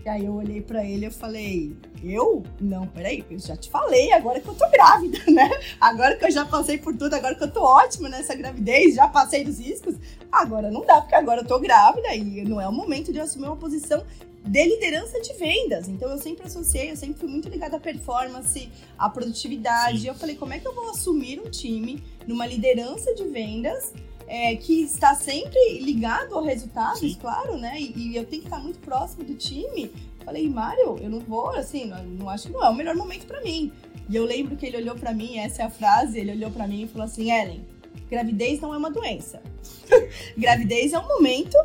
E 0.05 0.09
aí 0.09 0.25
eu 0.25 0.35
olhei 0.35 0.63
pra 0.63 0.85
ele 0.85 1.07
e 1.07 1.11
falei, 1.11 1.77
eu? 2.03 2.43
Não, 2.61 2.87
peraí, 2.87 3.25
eu 3.29 3.39
já 3.39 3.57
te 3.57 3.69
falei, 3.69 4.13
agora 4.13 4.41
que 4.41 4.49
eu 4.49 4.55
tô 4.55 4.69
grávida, 4.71 5.19
né? 5.31 5.51
Agora 5.81 6.17
que 6.17 6.25
eu 6.25 6.31
já 6.31 6.45
passei 6.45 6.79
por 6.79 6.97
tudo, 6.97 7.15
agora 7.15 7.35
que 7.35 7.43
eu 7.43 7.51
tô 7.51 7.63
ótima 7.63 8.09
nessa 8.09 8.35
gravidez, 8.35 8.95
já 8.95 9.09
passei 9.09 9.45
dos 9.45 9.59
riscos, 9.59 9.97
agora 10.31 10.71
não 10.71 10.85
dá, 10.85 11.01
porque 11.01 11.15
agora 11.15 11.41
eu 11.41 11.47
tô 11.47 11.59
grávida 11.59 12.15
e 12.15 12.45
não 12.45 12.61
é 12.61 12.69
o 12.69 12.73
momento 12.73 13.13
de 13.13 13.19
eu 13.19 13.25
assumir 13.25 13.47
uma 13.47 13.57
posição 13.57 14.05
de 14.49 14.65
liderança 14.65 15.21
de 15.21 15.35
vendas. 15.35 15.89
Então 15.89 16.11
eu 16.11 16.19
sempre 16.19 16.47
associei, 16.47 16.91
eu 16.91 16.97
sempre 16.97 17.21
fui 17.21 17.29
muito 17.29 17.49
ligada 17.49 17.77
à 17.77 17.81
performance, 17.81 18.69
à 18.99 19.09
produtividade. 19.11 20.01
Sim. 20.01 20.09
Eu 20.09 20.15
falei, 20.15 20.37
como 20.37 20.55
é 20.55 20.59
que 20.59 20.67
eu 20.67 20.75
vou 20.75 20.91
assumir 20.91 21.39
um 21.39 21.51
time 21.51 22.03
numa 22.27 22.47
liderança 22.47 23.15
de 23.15 23.25
vendas 23.25 23.93
é, 24.27 24.57
que 24.57 24.83
está 24.83 25.15
sempre 25.15 25.79
ligado 25.81 26.39
a 26.39 26.43
resultados, 26.43 27.01
Sim. 27.01 27.17
claro, 27.21 27.59
né? 27.59 27.79
E, 27.79 28.13
e 28.13 28.17
eu 28.17 28.25
tenho 28.25 28.43
que 28.43 28.49
estar 28.49 28.61
muito 28.61 28.79
próximo 28.79 29.25
do 29.25 29.35
time. 29.35 29.91
Falei, 30.25 30.49
Mário, 30.49 30.99
eu 31.01 31.11
não 31.11 31.21
vou, 31.21 31.51
assim, 31.51 31.87
não, 31.87 32.03
não 32.05 32.31
acho 32.31 32.47
que 32.47 32.53
não 32.53 32.65
é 32.65 32.69
o 32.69 32.75
melhor 32.75 32.95
momento 32.95 33.27
pra 33.27 33.43
mim. 33.43 33.73
E 34.09 34.17
eu 34.17 34.25
lembro 34.25 34.57
que 34.57 34.65
ele 34.65 34.79
olhou 34.79 34.95
pra 34.95 35.13
mim, 35.13 35.39
essa 35.39 35.63
é 35.63 35.65
a 35.67 35.71
frase, 35.71 36.19
ele 36.19 36.33
olhou 36.33 36.51
pra 36.51 36.67
mim 36.67 36.83
e 36.83 36.89
falou 36.89 37.05
assim, 37.05 37.31
Ellen, 37.31 37.67
gravidez 38.11 38.61
não 38.61 38.73
é 38.73 38.79
uma 38.79 38.91
doença. 38.91 39.43
gravidez 40.37 40.93
é 40.93 40.99
um 40.99 41.07
momento 41.07 41.57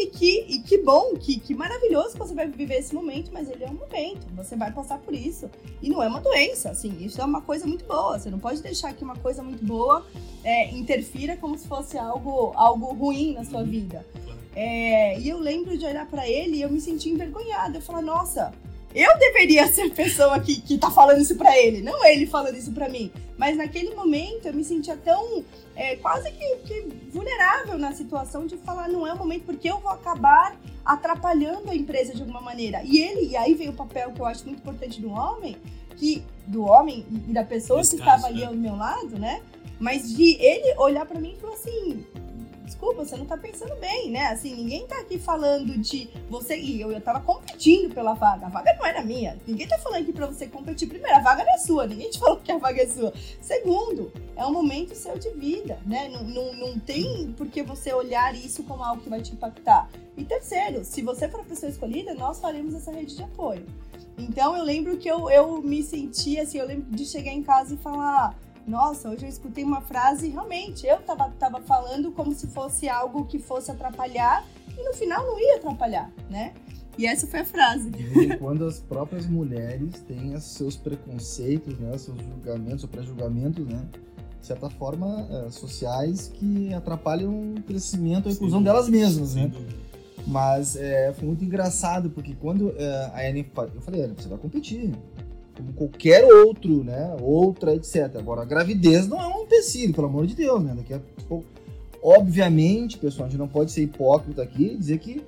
e 0.00 0.06
que, 0.06 0.44
e 0.48 0.58
que 0.60 0.78
bom, 0.78 1.14
que, 1.16 1.40
que 1.40 1.54
maravilhoso 1.54 2.12
que 2.12 2.18
você 2.18 2.32
vai 2.34 2.46
viver 2.46 2.76
esse 2.76 2.94
momento, 2.94 3.30
mas 3.32 3.50
ele 3.50 3.64
é 3.64 3.68
um 3.68 3.74
momento, 3.74 4.26
você 4.36 4.54
vai 4.54 4.70
passar 4.72 4.98
por 4.98 5.12
isso. 5.12 5.50
E 5.82 5.88
não 5.90 6.00
é 6.02 6.06
uma 6.06 6.20
doença, 6.20 6.70
assim, 6.70 6.96
isso 7.00 7.20
é 7.20 7.24
uma 7.24 7.42
coisa 7.42 7.66
muito 7.66 7.84
boa. 7.84 8.18
Você 8.18 8.30
não 8.30 8.38
pode 8.38 8.62
deixar 8.62 8.92
que 8.92 9.02
uma 9.02 9.16
coisa 9.16 9.42
muito 9.42 9.64
boa 9.64 10.06
é, 10.44 10.70
interfira 10.70 11.36
como 11.36 11.58
se 11.58 11.66
fosse 11.66 11.98
algo, 11.98 12.52
algo 12.54 12.86
ruim 12.94 13.34
na 13.34 13.44
sua 13.44 13.60
Uhum. 13.60 13.66
vida. 13.66 14.06
É, 14.54 15.18
e 15.20 15.28
eu 15.28 15.38
lembro 15.38 15.76
de 15.76 15.84
olhar 15.84 16.06
pra 16.06 16.28
ele 16.28 16.56
e 16.56 16.62
eu 16.62 16.70
me 16.70 16.80
senti 16.80 17.10
envergonhada. 17.10 17.78
Eu 17.78 17.82
falei, 17.82 18.04
nossa, 18.04 18.52
eu 18.94 19.18
deveria 19.18 19.66
ser 19.68 19.82
a 19.82 19.90
pessoa 19.90 20.40
que, 20.40 20.60
que 20.60 20.78
tá 20.78 20.90
falando 20.90 21.20
isso 21.20 21.36
pra 21.36 21.56
ele, 21.58 21.82
não 21.82 22.04
ele 22.04 22.26
falando 22.26 22.56
isso 22.56 22.72
pra 22.72 22.88
mim. 22.88 23.10
Mas 23.36 23.56
naquele 23.56 23.94
momento 23.94 24.46
eu 24.46 24.54
me 24.54 24.64
sentia 24.64 24.96
tão 24.96 25.44
é, 25.76 25.96
quase 25.96 26.30
que, 26.32 26.56
que 26.64 26.88
vulnerável 27.10 27.78
na 27.78 27.92
situação 27.92 28.46
de 28.46 28.56
falar, 28.56 28.88
não 28.88 29.06
é 29.06 29.12
o 29.12 29.18
momento, 29.18 29.44
porque 29.44 29.70
eu 29.70 29.78
vou 29.78 29.92
acabar 29.92 30.58
atrapalhando 30.84 31.70
a 31.70 31.74
empresa 31.74 32.14
de 32.14 32.22
alguma 32.22 32.40
maneira. 32.40 32.82
E 32.82 32.98
ele, 32.98 33.28
e 33.28 33.36
aí 33.36 33.54
vem 33.54 33.68
o 33.68 33.74
papel 33.74 34.10
que 34.12 34.20
eu 34.20 34.26
acho 34.26 34.44
muito 34.44 34.58
importante 34.58 35.00
do 35.00 35.10
homem, 35.10 35.56
que 35.96 36.24
do 36.46 36.64
homem 36.64 37.06
e, 37.10 37.32
da 37.32 37.44
pessoa 37.44 37.78
Nesse 37.78 37.96
que 37.96 38.02
caso, 38.02 38.16
estava 38.16 38.32
ali 38.32 38.42
é. 38.42 38.46
ao 38.46 38.54
meu 38.54 38.74
lado, 38.74 39.18
né? 39.18 39.42
Mas 39.78 40.12
de 40.12 40.36
ele 40.42 40.74
olhar 40.78 41.04
pra 41.06 41.20
mim 41.20 41.34
e 41.36 41.40
falar 41.40 41.54
assim, 41.54 42.04
desculpa, 42.68 43.04
você 43.04 43.16
não 43.16 43.24
tá 43.24 43.36
pensando 43.36 43.74
bem, 43.76 44.10
né? 44.10 44.26
Assim, 44.26 44.54
ninguém 44.54 44.86
tá 44.86 44.98
aqui 45.00 45.18
falando 45.18 45.76
de 45.78 46.08
você. 46.28 46.56
E 46.56 46.80
eu, 46.80 46.92
eu 46.92 47.00
tava 47.00 47.20
competindo 47.20 47.92
pela 47.92 48.14
vaga. 48.14 48.46
A 48.46 48.48
vaga 48.48 48.74
não 48.74 48.86
era 48.86 49.02
minha. 49.02 49.38
Ninguém 49.46 49.66
tá 49.66 49.78
falando 49.78 50.02
aqui 50.02 50.12
pra 50.12 50.26
você 50.26 50.46
competir. 50.46 50.88
Primeiro, 50.88 51.16
a 51.16 51.20
vaga 51.20 51.44
não 51.44 51.54
é 51.54 51.58
sua. 51.58 51.86
Ninguém 51.86 52.10
te 52.10 52.18
falou 52.20 52.36
que 52.36 52.52
a 52.52 52.58
vaga 52.58 52.82
é 52.82 52.86
sua. 52.86 53.12
Segundo, 53.40 54.12
é 54.36 54.44
um 54.44 54.52
momento 54.52 54.94
seu 54.94 55.18
de 55.18 55.30
vida, 55.30 55.78
né? 55.86 56.08
Não, 56.08 56.22
não, 56.22 56.54
não 56.54 56.78
tem 56.78 57.32
por 57.32 57.48
que 57.48 57.62
você 57.62 57.92
olhar 57.92 58.34
isso 58.34 58.62
como 58.62 58.84
algo 58.84 59.02
que 59.02 59.08
vai 59.08 59.22
te 59.22 59.32
impactar. 59.32 59.88
E 60.16 60.24
terceiro, 60.24 60.84
se 60.84 61.00
você 61.00 61.28
for 61.28 61.40
a 61.40 61.44
pessoa 61.44 61.70
escolhida, 61.70 62.14
nós 62.14 62.38
faremos 62.38 62.74
essa 62.74 62.92
rede 62.92 63.16
de 63.16 63.22
apoio. 63.22 63.64
Então 64.18 64.56
eu 64.56 64.64
lembro 64.64 64.96
que 64.96 65.08
eu, 65.08 65.30
eu 65.30 65.62
me 65.62 65.82
senti 65.82 66.40
assim, 66.40 66.58
eu 66.58 66.66
lembro 66.66 66.90
de 66.90 67.06
chegar 67.06 67.30
em 67.30 67.42
casa 67.42 67.74
e 67.74 67.76
falar. 67.78 68.36
Nossa, 68.68 69.08
hoje 69.08 69.24
eu 69.24 69.28
escutei 69.30 69.64
uma 69.64 69.80
frase 69.80 70.26
e 70.26 70.28
realmente 70.28 70.86
eu 70.86 70.98
tava, 70.98 71.30
tava 71.38 71.58
falando 71.62 72.12
como 72.12 72.34
se 72.34 72.46
fosse 72.48 72.86
algo 72.86 73.24
que 73.24 73.38
fosse 73.38 73.70
atrapalhar 73.70 74.44
e 74.78 74.84
no 74.84 74.92
final 74.92 75.26
não 75.26 75.40
ia 75.40 75.56
atrapalhar, 75.56 76.12
né? 76.28 76.52
E 76.98 77.06
essa 77.06 77.26
foi 77.26 77.40
a 77.40 77.44
frase. 77.46 77.88
De 77.90 78.02
vez 78.02 78.30
em 78.30 78.36
quando 78.36 78.66
as 78.66 78.78
próprias 78.78 79.24
mulheres 79.26 80.00
têm 80.06 80.34
os 80.34 80.44
seus 80.44 80.76
preconceitos, 80.76 81.78
né, 81.78 81.96
seus 81.96 82.18
julgamentos 82.18 82.84
ou 82.84 82.90
pré-julgamentos, 82.90 83.66
né, 83.66 83.86
de 84.38 84.46
certa 84.46 84.68
forma, 84.68 85.26
eh, 85.30 85.50
sociais 85.50 86.28
que 86.34 86.74
atrapalham 86.74 87.54
o 87.54 87.62
crescimento, 87.62 88.28
a 88.28 88.32
inclusão 88.32 88.58
Sem 88.58 88.64
delas 88.64 88.88
mesmas, 88.88 89.34
né. 89.34 89.50
Mas 90.26 90.76
é, 90.76 91.14
foi 91.14 91.26
muito 91.26 91.42
engraçado, 91.42 92.10
porque 92.10 92.34
quando 92.34 92.74
eh, 92.76 93.10
a 93.14 93.26
Ellen, 93.26 93.46
eu 93.74 93.80
falei, 93.80 94.02
Ellen, 94.02 94.14
você 94.14 94.28
vai 94.28 94.36
competir, 94.36 94.92
como 95.58 95.72
qualquer 95.74 96.24
outro, 96.24 96.82
né, 96.82 97.14
outra, 97.20 97.74
etc. 97.74 98.16
Agora, 98.16 98.42
a 98.42 98.44
gravidez 98.46 99.06
não 99.06 99.20
é 99.20 99.26
um 99.26 99.42
empecilho, 99.42 99.92
pelo 99.92 100.06
amor 100.06 100.26
de 100.26 100.34
Deus, 100.34 100.62
né, 100.62 100.74
daqui 100.74 100.94
a 100.94 101.00
pouco... 101.28 101.44
Obviamente, 102.00 102.96
pessoal, 102.96 103.26
a 103.26 103.28
gente 103.28 103.40
não 103.40 103.48
pode 103.48 103.72
ser 103.72 103.82
hipócrita 103.82 104.40
aqui 104.40 104.66
e 104.66 104.76
dizer 104.76 104.98
que 104.98 105.20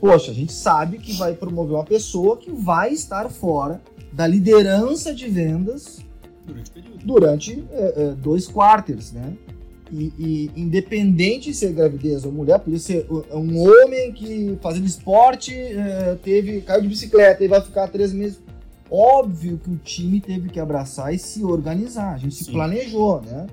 poxa, 0.00 0.30
a 0.30 0.34
gente 0.34 0.52
sabe 0.52 0.98
que 0.98 1.12
vai 1.14 1.34
promover 1.34 1.74
uma 1.74 1.84
pessoa 1.84 2.36
que 2.36 2.50
vai 2.50 2.92
estar 2.92 3.28
fora 3.28 3.80
da 4.12 4.26
liderança 4.26 5.14
de 5.14 5.28
vendas 5.28 6.06
Durante 6.46 6.72
durante 7.04 7.64
é, 7.72 7.92
é, 7.96 8.14
dois 8.14 8.46
quarters, 8.46 9.12
né? 9.12 9.34
E, 9.92 10.12
e 10.18 10.50
independente 10.56 11.50
de 11.50 11.56
ser 11.56 11.72
gravidez 11.72 12.24
ou 12.24 12.32
mulher, 12.32 12.58
podia 12.58 12.78
ser 12.78 13.06
uh, 13.10 13.24
um 13.34 13.58
homem 13.58 14.12
que 14.12 14.58
fazendo 14.60 14.86
esporte 14.86 15.54
é, 15.54 16.16
teve 16.22 16.60
caiu 16.60 16.82
de 16.82 16.88
bicicleta 16.88 17.42
e 17.44 17.48
vai 17.48 17.60
ficar 17.62 17.88
três 17.88 18.12
meses. 18.12 18.38
Óbvio 18.90 19.58
que 19.62 19.70
o 19.70 19.76
time 19.76 20.20
teve 20.20 20.48
que 20.48 20.58
abraçar 20.58 21.14
e 21.14 21.18
se 21.18 21.44
organizar. 21.44 22.14
A 22.14 22.18
gente 22.18 22.34
se 22.34 22.44
Sim. 22.44 22.52
planejou, 22.52 23.20
né? 23.22 23.46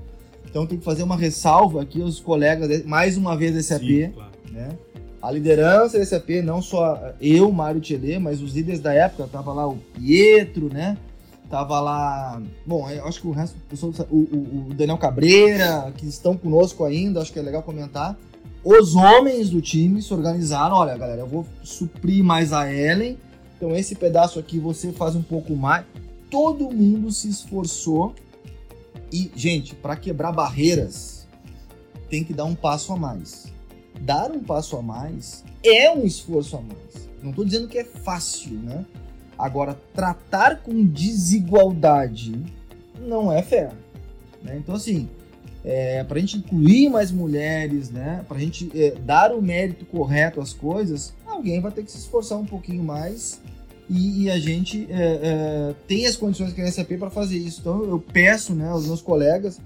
Então 0.49 0.65
tem 0.65 0.77
que 0.77 0.85
fazer 0.85 1.03
uma 1.03 1.17
ressalva 1.17 1.81
aqui 1.81 2.01
aos 2.01 2.19
colegas, 2.19 2.85
mais 2.85 3.17
uma 3.17 3.35
vez 3.35 3.53
desse 3.53 3.73
AP 3.73 3.81
Sim, 3.81 4.11
claro. 4.11 4.31
né? 4.51 4.69
A 5.21 5.31
liderança 5.31 5.97
desse 5.97 6.13
AP, 6.15 6.29
não 6.43 6.61
só 6.61 7.13
eu, 7.19 7.51
Mário 7.51 7.81
Tchele, 7.81 8.19
mas 8.19 8.41
os 8.41 8.53
líderes 8.53 8.79
da 8.79 8.93
época, 8.93 9.27
tava 9.29 9.51
lá 9.51 9.67
o 9.67 9.75
Pietro, 9.95 10.69
né? 10.71 10.95
Tava 11.49 11.79
lá, 11.79 12.41
bom, 12.65 12.89
eu 12.89 13.05
acho 13.07 13.21
que 13.21 13.27
o 13.27 13.31
resto, 13.31 13.55
pessoal, 13.69 13.91
o, 14.09 14.15
o- 14.17 14.67
o 14.69 14.73
Daniel 14.73 14.97
Cabreira, 14.97 15.91
que 15.97 16.05
estão 16.07 16.37
conosco 16.37 16.83
ainda, 16.85 17.21
acho 17.21 17.33
que 17.33 17.39
é 17.39 17.41
legal 17.41 17.61
comentar. 17.63 18.17
Os 18.63 18.95
homens 18.95 19.49
do 19.49 19.61
time 19.61 20.01
se 20.01 20.13
organizaram, 20.13 20.75
olha, 20.75 20.97
galera, 20.97 21.21
eu 21.21 21.27
vou 21.27 21.45
suprir 21.63 22.23
mais 22.23 22.53
a 22.53 22.71
Ellen, 22.71 23.17
então 23.55 23.75
esse 23.75 23.95
pedaço 23.95 24.39
aqui 24.39 24.59
você 24.59 24.91
faz 24.91 25.15
um 25.15 25.23
pouco 25.23 25.55
mais. 25.55 25.85
Todo 26.29 26.71
mundo 26.71 27.11
se 27.11 27.29
esforçou 27.29 28.13
e, 29.11 29.31
gente, 29.35 29.75
para 29.75 29.95
quebrar 29.95 30.31
barreiras, 30.31 31.27
tem 32.09 32.23
que 32.23 32.33
dar 32.33 32.45
um 32.45 32.55
passo 32.55 32.91
a 32.91 32.97
mais 32.97 33.53
dar 33.99 34.31
um 34.31 34.39
passo 34.39 34.75
a 34.77 34.81
mais 34.81 35.43
é 35.63 35.89
um 35.91 36.05
esforço 36.05 36.57
a 36.57 36.61
mais. 36.61 37.09
Não 37.21 37.29
estou 37.29 37.45
dizendo 37.45 37.67
que 37.67 37.77
é 37.77 37.83
fácil, 37.83 38.53
né? 38.59 38.85
Agora, 39.37 39.77
tratar 39.93 40.61
com 40.61 40.85
desigualdade 40.85 42.41
não 42.99 43.31
é 43.31 43.41
fair. 43.41 43.71
Né? 44.41 44.57
Então, 44.57 44.75
assim, 44.75 45.09
é, 45.63 46.03
para 46.03 46.17
a 46.17 46.21
gente 46.21 46.37
incluir 46.37 46.89
mais 46.89 47.11
mulheres, 47.11 47.89
né? 47.89 48.23
para 48.27 48.37
a 48.37 48.39
gente 48.39 48.71
é, 48.75 48.91
dar 48.91 49.33
o 49.33 49.41
mérito 49.41 49.85
correto 49.85 50.39
às 50.39 50.53
coisas, 50.53 51.13
alguém 51.35 51.61
vai 51.61 51.71
ter 51.71 51.83
que 51.83 51.91
se 51.91 51.97
esforçar 51.97 52.37
um 52.37 52.45
pouquinho 52.45 52.83
mais 52.83 53.39
e, 53.89 54.23
e 54.23 54.31
a 54.31 54.39
gente 54.39 54.87
é, 54.89 55.19
é, 55.21 55.75
tem 55.87 56.05
as 56.05 56.15
condições 56.15 56.51
aqui 56.51 56.61
na 56.61 56.71
SAP 56.71 56.97
para 56.97 57.09
fazer 57.09 57.37
isso. 57.37 57.61
Então, 57.61 57.83
eu 57.83 57.99
peço 57.99 58.53
né, 58.53 58.69
aos 58.69 58.87
meus 58.87 59.01
colegas, 59.01 59.59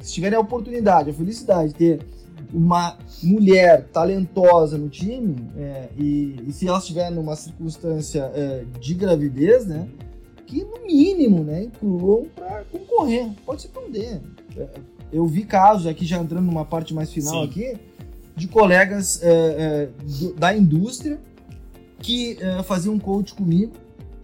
se 0.00 0.12
tiverem 0.12 0.36
a 0.36 0.40
oportunidade, 0.40 1.10
a 1.10 1.12
felicidade 1.12 1.72
de 1.72 1.74
ter 1.74 2.06
uma 2.52 2.96
mulher 3.22 3.86
talentosa 3.92 4.78
no 4.78 4.88
time 4.88 5.36
é, 5.58 5.88
e, 5.96 6.36
e, 6.46 6.52
se 6.52 6.68
ela 6.68 6.78
estiver 6.78 7.10
numa 7.10 7.34
circunstância 7.34 8.30
é, 8.34 8.64
de 8.80 8.94
gravidez, 8.94 9.66
né, 9.66 9.88
que 10.46 10.62
no 10.62 10.86
mínimo, 10.86 11.42
né, 11.42 11.64
incluam 11.64 12.26
para 12.34 12.64
concorrer. 12.70 13.28
Pode 13.44 13.62
se 13.62 13.68
esconder. 13.68 14.20
É, 14.56 14.68
eu 15.12 15.26
vi 15.26 15.44
casos 15.44 15.86
aqui 15.86 16.06
já 16.06 16.18
entrando 16.18 16.46
numa 16.46 16.64
parte 16.64 16.94
mais 16.94 17.12
final 17.12 17.42
Sim. 17.42 17.50
aqui 17.50 17.78
de 18.36 18.46
colegas 18.46 19.20
é, 19.22 19.28
é, 19.28 19.88
do, 20.04 20.34
da 20.34 20.54
indústria 20.54 21.18
que 21.98 22.36
é, 22.40 22.62
faziam 22.62 22.98
coach 22.98 23.34
comigo 23.34 23.72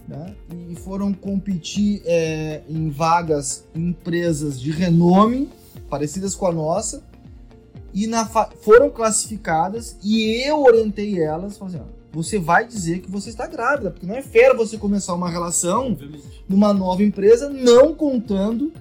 né, 0.07 0.35
e 0.69 0.77
foram 0.77 1.13
competir 1.15 2.03
em 2.69 2.91
vagas 2.91 3.65
em 3.75 3.89
empresas 3.89 4.61
de 4.61 4.71
renome 4.71 5.49
parecidas 5.89 6.35
com 6.35 6.47
a 6.47 6.53
nossa 6.53 7.03
e 7.95 8.07
na 8.07 8.27
foram 8.27 8.91
classificadas 8.91 9.97
e 10.03 10.43
eu 10.47 10.63
orientei 10.63 11.21
elas, 11.21 11.57
falei 11.57 11.77
assim, 11.77 11.85
você 12.13 12.39
vai 12.39 12.67
dizer 12.67 13.01
que 13.01 13.11
você 13.11 13.31
está 13.31 13.47
grávida, 13.47 13.91
porque 13.91 14.07
não 14.07 14.15
é 14.15 14.23
fair 14.23 14.55
você 14.55 14.77
começar 14.77 15.15
uma 15.15 15.31
relação 15.31 15.97
numa 16.49 16.73
nova 16.75 17.03
empresa 17.03 17.49
não 17.49 17.95
contando 17.95 18.73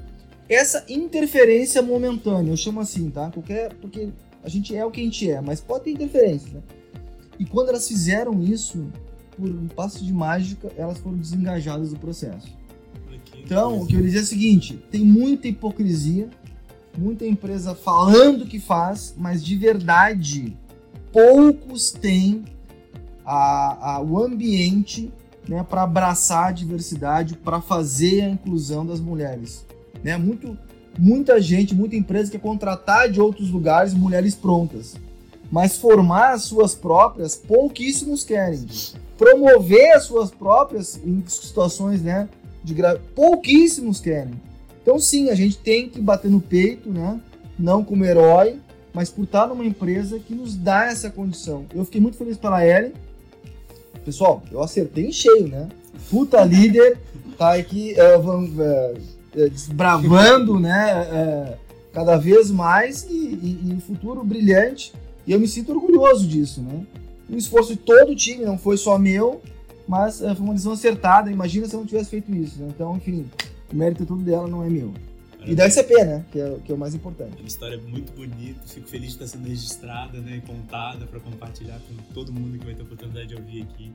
essa 0.49 0.83
interferência 0.89 1.81
momentânea. 1.81 2.51
Eu 2.51 2.57
chamo 2.57 2.81
assim, 2.81 3.09
tá? 3.09 3.31
Qualquer, 3.31 3.73
porque 3.75 4.09
a 4.43 4.49
gente 4.49 4.75
é 4.75 4.85
o 4.85 4.91
que 4.91 5.01
a 5.01 5.03
gente 5.03 5.29
é, 5.29 5.41
mas 5.41 5.59
pode 5.59 5.85
ter 5.85 5.91
interferência, 5.91 6.51
né? 6.53 6.61
E 7.39 7.45
quando 7.45 7.69
elas 7.69 7.87
fizeram 7.87 8.41
isso, 8.43 8.87
por 9.35 9.49
um 9.49 9.67
passo 9.67 10.03
de 10.03 10.13
mágica, 10.13 10.71
elas 10.77 10.99
foram 10.99 11.17
desengajadas 11.17 11.89
do 11.89 11.97
processo. 11.97 12.47
Então, 13.43 13.81
o 13.81 13.87
que 13.87 13.95
eu 13.95 14.01
dizer 14.01 14.19
é 14.19 14.21
o 14.21 14.25
seguinte: 14.25 14.83
tem 14.91 15.03
muita 15.03 15.47
hipocrisia 15.47 16.29
muita 16.97 17.25
empresa 17.25 17.73
falando 17.73 18.45
que 18.45 18.59
faz, 18.59 19.13
mas 19.17 19.43
de 19.43 19.55
verdade 19.55 20.57
poucos 21.11 21.91
têm 21.91 22.43
a, 23.25 23.95
a, 23.95 24.01
o 24.01 24.17
ambiente 24.23 25.11
né, 25.47 25.63
para 25.63 25.83
abraçar 25.83 26.49
a 26.49 26.51
diversidade, 26.51 27.35
para 27.35 27.61
fazer 27.61 28.21
a 28.21 28.29
inclusão 28.29 28.85
das 28.85 28.99
mulheres. 28.99 29.65
Né? 30.03 30.17
Muito, 30.17 30.57
muita 30.97 31.41
gente, 31.41 31.75
muita 31.75 31.95
empresa 31.95 32.31
quer 32.31 32.39
contratar 32.39 33.09
de 33.09 33.21
outros 33.21 33.49
lugares 33.49 33.93
mulheres 33.93 34.35
prontas, 34.35 34.95
mas 35.51 35.77
formar 35.77 36.33
as 36.33 36.43
suas 36.43 36.75
próprias, 36.75 37.35
pouquíssimos 37.35 38.23
querem. 38.23 38.65
Promover 39.17 39.95
as 39.95 40.03
suas 40.03 40.31
próprias 40.31 40.99
em 41.05 41.23
situações 41.27 42.01
né, 42.01 42.27
de 42.63 42.73
gra... 42.73 42.99
pouquíssimos 43.15 43.99
querem. 43.99 44.33
Então 44.81 44.97
sim, 44.97 45.29
a 45.29 45.35
gente 45.35 45.57
tem 45.57 45.87
que 45.89 46.01
bater 46.01 46.31
no 46.31 46.41
peito, 46.41 46.89
né? 46.89 47.19
Não 47.57 47.83
como 47.83 48.03
herói, 48.03 48.59
mas 48.93 49.09
por 49.09 49.23
estar 49.23 49.47
numa 49.47 49.65
empresa 49.65 50.19
que 50.19 50.33
nos 50.33 50.55
dá 50.55 50.85
essa 50.85 51.09
condição. 51.09 51.65
Eu 51.73 51.85
fiquei 51.85 52.01
muito 52.01 52.17
feliz 52.17 52.37
pela 52.37 52.65
Ellen. 52.65 52.93
Pessoal, 54.03 54.41
eu 54.51 54.61
acertei 54.61 55.05
em 55.05 55.11
cheio, 55.11 55.47
né? 55.47 55.69
Puta 56.09 56.43
líder, 56.43 56.97
tá 57.37 57.53
aqui 57.53 57.93
é, 57.93 58.15
é, 58.15 58.93
desbravando, 59.33 60.59
né? 60.59 60.91
É, 60.91 61.57
cada 61.93 62.17
vez 62.17 62.49
mais 62.49 63.03
e, 63.03 63.13
e, 63.13 63.69
e 63.69 63.73
um 63.73 63.79
futuro 63.79 64.23
brilhante. 64.23 64.93
E 65.25 65.31
eu 65.31 65.39
me 65.39 65.47
sinto 65.47 65.71
orgulhoso 65.71 66.27
disso, 66.27 66.61
né? 66.61 66.85
Um 67.29 67.37
esforço 67.37 67.73
de 67.73 67.79
todo 67.79 68.11
o 68.11 68.15
time, 68.15 68.43
não 68.43 68.57
foi 68.57 68.75
só 68.75 68.97
meu, 68.97 69.41
mas 69.87 70.21
é, 70.21 70.33
foi 70.35 70.43
uma 70.43 70.53
decisão 70.53 70.73
acertada. 70.73 71.31
Imagina 71.31 71.67
se 71.67 71.73
eu 71.73 71.79
não 71.79 71.87
tivesse 71.87 72.09
feito 72.09 72.33
isso. 72.33 72.61
Né? 72.61 72.71
Então, 72.73 72.97
enfim, 72.97 73.25
o 73.71 73.75
mérito 73.75 74.05
tudo 74.05 74.23
dela, 74.23 74.47
não 74.47 74.63
é 74.63 74.69
meu. 74.69 74.93
E 75.45 75.55
da 75.55 75.67
SCP, 75.67 76.03
né? 76.05 76.23
Que 76.31 76.39
é, 76.39 76.57
que 76.63 76.71
é 76.71 76.75
o 76.75 76.77
mais 76.77 76.93
importante. 76.93 77.37
Uma 77.39 77.47
história 77.47 77.77
muito 77.87 78.11
bonita, 78.13 78.59
fico 78.65 78.87
feliz 78.87 79.07
de 79.07 79.23
estar 79.23 79.27
sendo 79.27 79.47
registrada 79.47 80.19
né, 80.19 80.37
e 80.37 80.41
contada 80.41 81.05
para 81.07 81.19
compartilhar 81.19 81.79
com 81.79 82.13
todo 82.13 82.31
mundo 82.31 82.59
que 82.59 82.65
vai 82.65 82.75
ter 82.75 82.81
a 82.81 82.85
oportunidade 82.85 83.27
de 83.29 83.35
ouvir 83.35 83.63
aqui. 83.63 83.91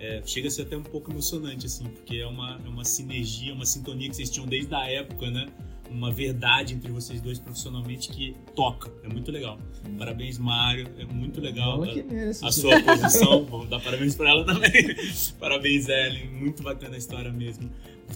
É, 0.00 0.22
chega 0.24 0.48
a 0.48 0.50
ser 0.50 0.62
até 0.62 0.76
um 0.76 0.82
pouco 0.82 1.10
emocionante, 1.10 1.66
assim, 1.66 1.84
porque 1.84 2.16
é 2.16 2.26
uma, 2.26 2.58
é 2.64 2.68
uma 2.68 2.84
sinergia, 2.84 3.52
uma 3.52 3.66
sintonia 3.66 4.08
que 4.08 4.16
vocês 4.16 4.30
tinham 4.30 4.46
desde 4.46 4.74
a 4.74 4.88
época, 4.90 5.30
né? 5.30 5.46
Uma 5.90 6.10
verdade 6.10 6.72
entre 6.72 6.90
vocês 6.90 7.20
dois 7.20 7.38
profissionalmente 7.38 8.08
que 8.08 8.34
toca. 8.56 8.90
É 9.02 9.08
muito 9.08 9.30
legal. 9.30 9.58
Parabéns, 9.98 10.38
Mário. 10.38 10.88
É 10.98 11.04
muito 11.04 11.40
legal 11.40 11.82
a, 11.82 12.46
a 12.46 12.52
sua 12.52 12.80
posição. 12.82 13.44
Vou 13.44 13.66
dar 13.66 13.80
parabéns 13.80 14.14
para 14.14 14.30
ela 14.30 14.44
também. 14.44 14.70
parabéns, 15.38 15.88
Ellen. 15.88 16.30
Muito 16.30 16.62
bacana 16.62 16.94
a 16.94 16.98
história 16.98 17.32
mesmo 17.32 17.68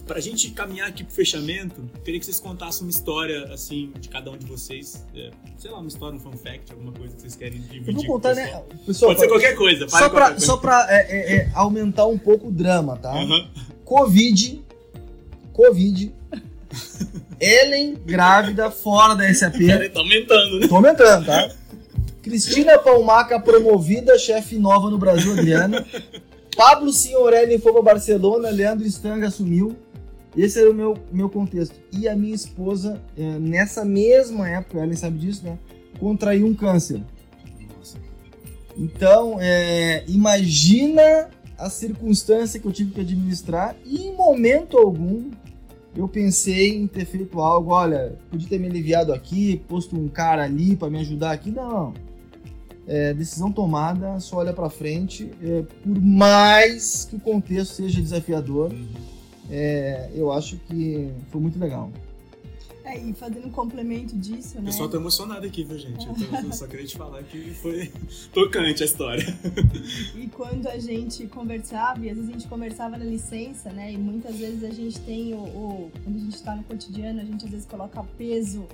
pra 0.03 0.19
gente 0.19 0.49
caminhar 0.51 0.87
aqui 0.87 1.03
pro 1.03 1.13
fechamento, 1.13 1.89
queria 2.03 2.19
que 2.19 2.25
vocês 2.25 2.39
contassem 2.39 2.83
uma 2.83 2.89
história, 2.89 3.45
assim, 3.53 3.91
de 3.99 4.09
cada 4.09 4.31
um 4.31 4.37
de 4.37 4.45
vocês. 4.45 5.05
É, 5.15 5.31
sei 5.57 5.71
lá, 5.71 5.79
uma 5.79 5.87
história, 5.87 6.17
um 6.17 6.19
fun 6.19 6.33
fact, 6.33 6.71
alguma 6.71 6.91
coisa 6.91 7.15
que 7.15 7.21
vocês 7.21 7.35
querem 7.35 7.59
dividir. 7.59 7.87
Eu 7.87 7.93
vou 7.93 8.05
contar, 8.05 8.35
né? 8.35 8.63
Pessoal, 8.85 9.11
Pode 9.11 9.21
ser 9.21 9.27
qualquer 9.27 9.55
coisa. 9.55 9.87
Só 9.87 10.09
pra, 10.09 10.29
coisa. 10.29 10.45
Só 10.45 10.57
pra 10.57 10.87
é, 10.89 10.95
é, 10.95 11.35
é, 11.35 11.51
aumentar 11.53 12.05
um 12.05 12.17
pouco 12.17 12.47
o 12.47 12.51
drama, 12.51 12.97
tá? 12.97 13.13
Uhum. 13.13 13.47
Covid. 13.83 14.63
Covid. 15.53 16.13
Ellen 17.39 17.95
grávida 18.05 18.71
fora 18.71 19.15
da 19.15 19.33
SAP. 19.33 19.55
Tá 19.93 19.99
aumentando, 19.99 20.59
né? 20.59 20.67
Tá 20.67 20.75
aumentando, 20.75 21.25
tá? 21.25 21.55
Cristina 22.21 22.79
Palmaca 22.79 23.39
promovida, 23.39 24.17
chefe 24.17 24.57
nova 24.57 24.89
no 24.89 24.97
Brasil, 24.97 25.33
Adriana. 25.33 25.85
Pablo 26.55 26.91
Signorelli 26.91 27.59
foi 27.59 27.73
para 27.73 27.81
Barcelona, 27.81 28.49
Leandro 28.49 28.87
Stanga 28.87 29.27
assumiu. 29.27 29.75
Esse 30.37 30.59
era 30.59 30.69
o 30.69 30.73
meu, 30.73 30.97
meu 31.11 31.29
contexto. 31.29 31.75
E 31.91 32.07
a 32.07 32.15
minha 32.15 32.35
esposa, 32.35 33.01
é, 33.17 33.39
nessa 33.39 33.85
mesma 33.85 34.49
época, 34.49 34.79
ela 34.79 34.95
sabe 34.95 35.17
disso, 35.17 35.45
né? 35.45 35.57
Contraiu 35.99 36.45
um 36.45 36.53
câncer. 36.53 37.01
Então, 38.77 39.37
é, 39.39 40.03
imagina 40.07 41.29
a 41.57 41.69
circunstância 41.69 42.59
que 42.59 42.67
eu 42.67 42.71
tive 42.73 42.91
que 42.91 42.99
administrar 42.99 43.73
e 43.85 44.07
em 44.07 44.13
momento 44.13 44.77
algum 44.77 45.31
eu 45.95 46.09
pensei 46.09 46.75
em 46.75 46.85
ter 46.85 47.05
feito 47.05 47.39
algo, 47.39 47.71
olha, 47.71 48.17
podia 48.29 48.49
ter 48.49 48.59
me 48.59 48.67
aliviado 48.67 49.13
aqui, 49.13 49.63
posto 49.69 49.95
um 49.95 50.09
cara 50.09 50.43
ali 50.43 50.75
para 50.75 50.89
me 50.89 50.99
ajudar 50.99 51.31
aqui. 51.31 51.51
Não. 51.51 51.93
É, 52.85 53.13
decisão 53.13 53.49
tomada, 53.49 54.19
só 54.19 54.39
olha 54.39 54.51
para 54.51 54.69
frente. 54.69 55.31
É, 55.41 55.61
por 55.61 56.01
mais 56.01 57.05
que 57.09 57.15
o 57.15 57.19
contexto 57.19 57.75
seja 57.75 58.01
desafiador, 58.01 58.73
uhum 58.73 59.14
é, 59.49 60.09
eu 60.13 60.31
acho 60.31 60.57
que 60.57 61.11
foi 61.31 61.41
muito 61.41 61.59
legal. 61.59 61.91
É, 62.85 62.99
e 62.99 63.13
fazendo 63.13 63.47
um 63.47 63.51
complemento 63.51 64.15
disso, 64.15 64.57
né? 64.57 64.61
O 64.61 64.65
pessoal 64.65 64.87
tá 64.87 64.97
emocionado 64.97 65.43
aqui, 65.43 65.63
viu, 65.63 65.75
gente? 65.75 66.07
Eu 66.07 66.53
só 66.53 66.67
queria 66.67 66.85
te 66.85 66.95
falar 66.95 67.23
que 67.23 67.51
foi 67.55 67.91
tocante 68.31 68.83
a 68.83 68.85
história. 68.85 69.25
E 70.15 70.27
quando 70.27 70.67
a 70.67 70.77
gente 70.77 71.25
conversava, 71.25 72.05
e 72.05 72.11
às 72.11 72.15
vezes 72.15 72.29
a 72.29 72.33
gente 72.33 72.47
conversava 72.47 72.95
na 72.95 73.03
licença, 73.03 73.71
né? 73.71 73.91
E 73.91 73.97
muitas 73.97 74.35
vezes 74.35 74.63
a 74.63 74.69
gente 74.69 74.99
tem 74.99 75.33
o. 75.33 75.37
o 75.37 75.91
quando 76.03 76.15
a 76.15 76.19
gente 76.19 76.43
tá 76.43 76.55
no 76.55 76.63
cotidiano, 76.63 77.21
a 77.21 77.25
gente 77.25 77.45
às 77.45 77.51
vezes 77.51 77.65
coloca 77.65 78.03
peso 78.19 78.67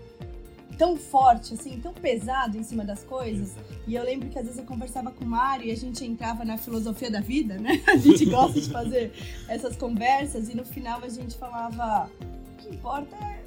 tão 0.78 0.98
forte, 0.98 1.54
assim, 1.54 1.80
tão 1.80 1.94
pesado 1.94 2.58
em 2.58 2.64
cima 2.64 2.84
das 2.84 3.04
coisas. 3.04 3.56
E 3.88 3.96
eu 3.96 4.04
lembro 4.04 4.30
que 4.30 4.38
às 4.38 4.46
vezes 4.46 4.60
eu 4.60 4.66
conversava 4.66 5.12
com 5.12 5.24
o 5.24 5.28
Mário 5.28 5.66
e 5.66 5.72
a 5.72 5.78
gente 5.78 6.04
entrava 6.06 6.44
na 6.44 6.58
filosofia 6.58 7.10
da 7.10 7.22
vida, 7.22 7.58
né? 7.58 7.82
A 7.88 7.98
gente 7.98 8.26
gosta 8.26 8.60
de 8.60 8.70
fazer 8.70 9.12
essas 9.48 9.76
conversas 9.76 10.50
e 10.50 10.56
no 10.56 10.66
final 10.66 11.02
a 11.04 11.10
gente 11.10 11.36
falava: 11.38 12.10
o 12.22 12.56
que 12.58 12.70
importa 12.70 13.16
é 13.16 13.41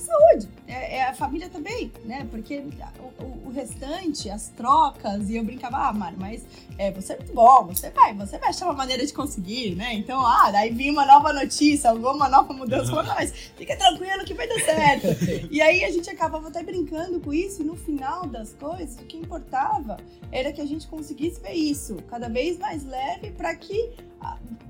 saúde. 0.00 0.48
É, 0.66 0.96
é, 0.96 1.08
a 1.08 1.14
família 1.14 1.48
também, 1.48 1.92
né? 2.04 2.26
Porque 2.30 2.62
o, 3.18 3.48
o, 3.48 3.50
restante, 3.50 4.30
as 4.30 4.48
trocas, 4.48 5.28
e 5.28 5.36
eu 5.36 5.44
brincava, 5.44 5.88
ah, 5.88 5.92
Mário, 5.92 6.18
mas 6.18 6.44
é, 6.78 6.90
você 6.90 7.12
é 7.12 7.16
muito 7.16 7.32
bom, 7.32 7.66
você 7.66 7.90
vai, 7.90 8.14
você 8.14 8.38
vai 8.38 8.50
achar 8.50 8.66
uma 8.66 8.74
maneira 8.74 9.04
de 9.04 9.12
conseguir, 9.12 9.74
né? 9.74 9.94
Então, 9.94 10.24
ah, 10.24 10.50
daí 10.50 10.70
vinha 10.70 10.92
uma 10.92 11.04
nova 11.04 11.32
notícia, 11.32 11.92
uma 11.92 12.28
nova 12.28 12.52
mudança, 12.52 12.94
uhum. 12.94 13.04
mas 13.06 13.32
fica 13.56 13.76
tranquilo 13.76 14.24
que 14.24 14.34
vai 14.34 14.48
dar 14.48 14.60
certo. 14.60 15.06
e 15.50 15.60
aí 15.60 15.84
a 15.84 15.90
gente 15.90 16.08
acabava 16.08 16.48
até 16.48 16.62
brincando 16.62 17.20
com 17.20 17.32
isso, 17.32 17.62
e 17.62 17.64
no 17.64 17.76
final 17.76 18.26
das 18.26 18.52
coisas, 18.54 18.96
o 18.96 19.04
que 19.04 19.16
importava 19.16 19.96
era 20.32 20.52
que 20.52 20.60
a 20.60 20.66
gente 20.66 20.86
conseguisse 20.86 21.40
ver 21.40 21.54
isso 21.54 21.96
cada 22.08 22.28
vez 22.28 22.58
mais 22.58 22.84
leve 22.84 23.30
para 23.30 23.54
que 23.54 23.90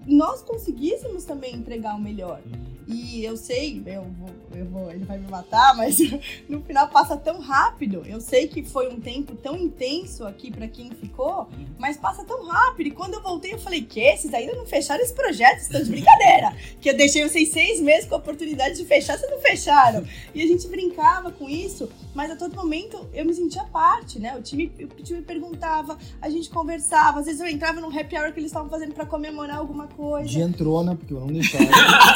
nós 0.07 0.43
conseguíssemos 0.43 1.25
também 1.25 1.55
entregar 1.55 1.95
o 1.95 2.01
melhor. 2.01 2.41
E 2.87 3.25
eu 3.25 3.37
sei, 3.37 3.81
eu 3.87 4.03
vou, 4.03 4.31
vou, 4.65 4.91
ele 4.91 5.05
vai 5.05 5.19
me 5.19 5.29
matar, 5.31 5.77
mas 5.77 5.99
no 6.49 6.61
final 6.63 6.89
passa 6.89 7.17
tão 7.17 7.41
rápido. 7.41 8.03
Eu 8.05 8.21
sei 8.21 8.49
que 8.49 8.63
foi 8.63 8.89
um 8.89 9.01
tempo 9.01 9.37
tão 9.37 9.57
intenso 9.57 10.27
aqui 10.27 10.51
para 10.51 10.67
quem 10.67 10.91
ficou, 10.91 11.49
mas 11.79 11.97
passa 11.97 12.25
tão 12.25 12.47
rápido. 12.47 12.89
E 12.89 12.91
quando 12.91 13.15
eu 13.15 13.23
voltei, 13.23 13.55
eu 13.55 13.59
falei: 13.59 13.83
que 13.83 14.01
esses 14.01 14.35
ainda 14.35 14.55
não 14.55 14.67
fecharam 14.67 15.03
esse 15.03 15.15
projeto, 15.15 15.59
estão 15.59 15.83
de 15.83 15.91
brincadeira. 15.91 16.55
que 16.81 16.91
eu 16.91 16.97
deixei 16.97 17.27
vocês 17.29 17.51
seis 17.51 17.81
meses 17.81 18.09
com 18.09 18.17
a 18.17 18.19
oportunidade 18.19 18.77
de 18.77 18.85
fechar, 18.85 19.19
vocês 19.19 19.31
não 19.31 19.39
fecharam. 19.39 20.05
E 20.33 20.43
a 20.43 20.47
gente 20.47 20.69
brincava 20.69 21.33
com 21.33 21.49
isso, 21.49 21.91
mas 22.15 22.31
a 22.31 22.37
todo 22.37 22.55
momento 22.55 23.09
eu 23.13 23.25
me 23.25 23.35
sentia 23.35 23.65
parte, 23.65 24.19
né? 24.19 24.37
O 24.37 24.43
time, 24.43 24.73
o 24.81 25.03
time 25.03 25.23
perguntava, 25.23 25.99
a 26.21 26.31
gente 26.31 26.49
conversava. 26.49 27.21
Às 27.21 27.27
vezes 27.27 27.41
eu 27.41 27.49
entrava 27.49 27.81
num 27.81 27.89
happy 27.89 28.17
hour 28.17 28.33
que 28.33 28.39
eles 28.39 28.51
estavam 28.51 28.69
fazendo 28.71 28.95
para 28.95 29.07
comemorar 29.07 29.59
alguma 29.59 29.89
coisa. 29.89 30.29
De 30.29 30.41
entrona, 30.41 30.95
porque 30.95 31.13
eu 31.13 31.21
não 31.21 31.27
deixava. 31.27 31.65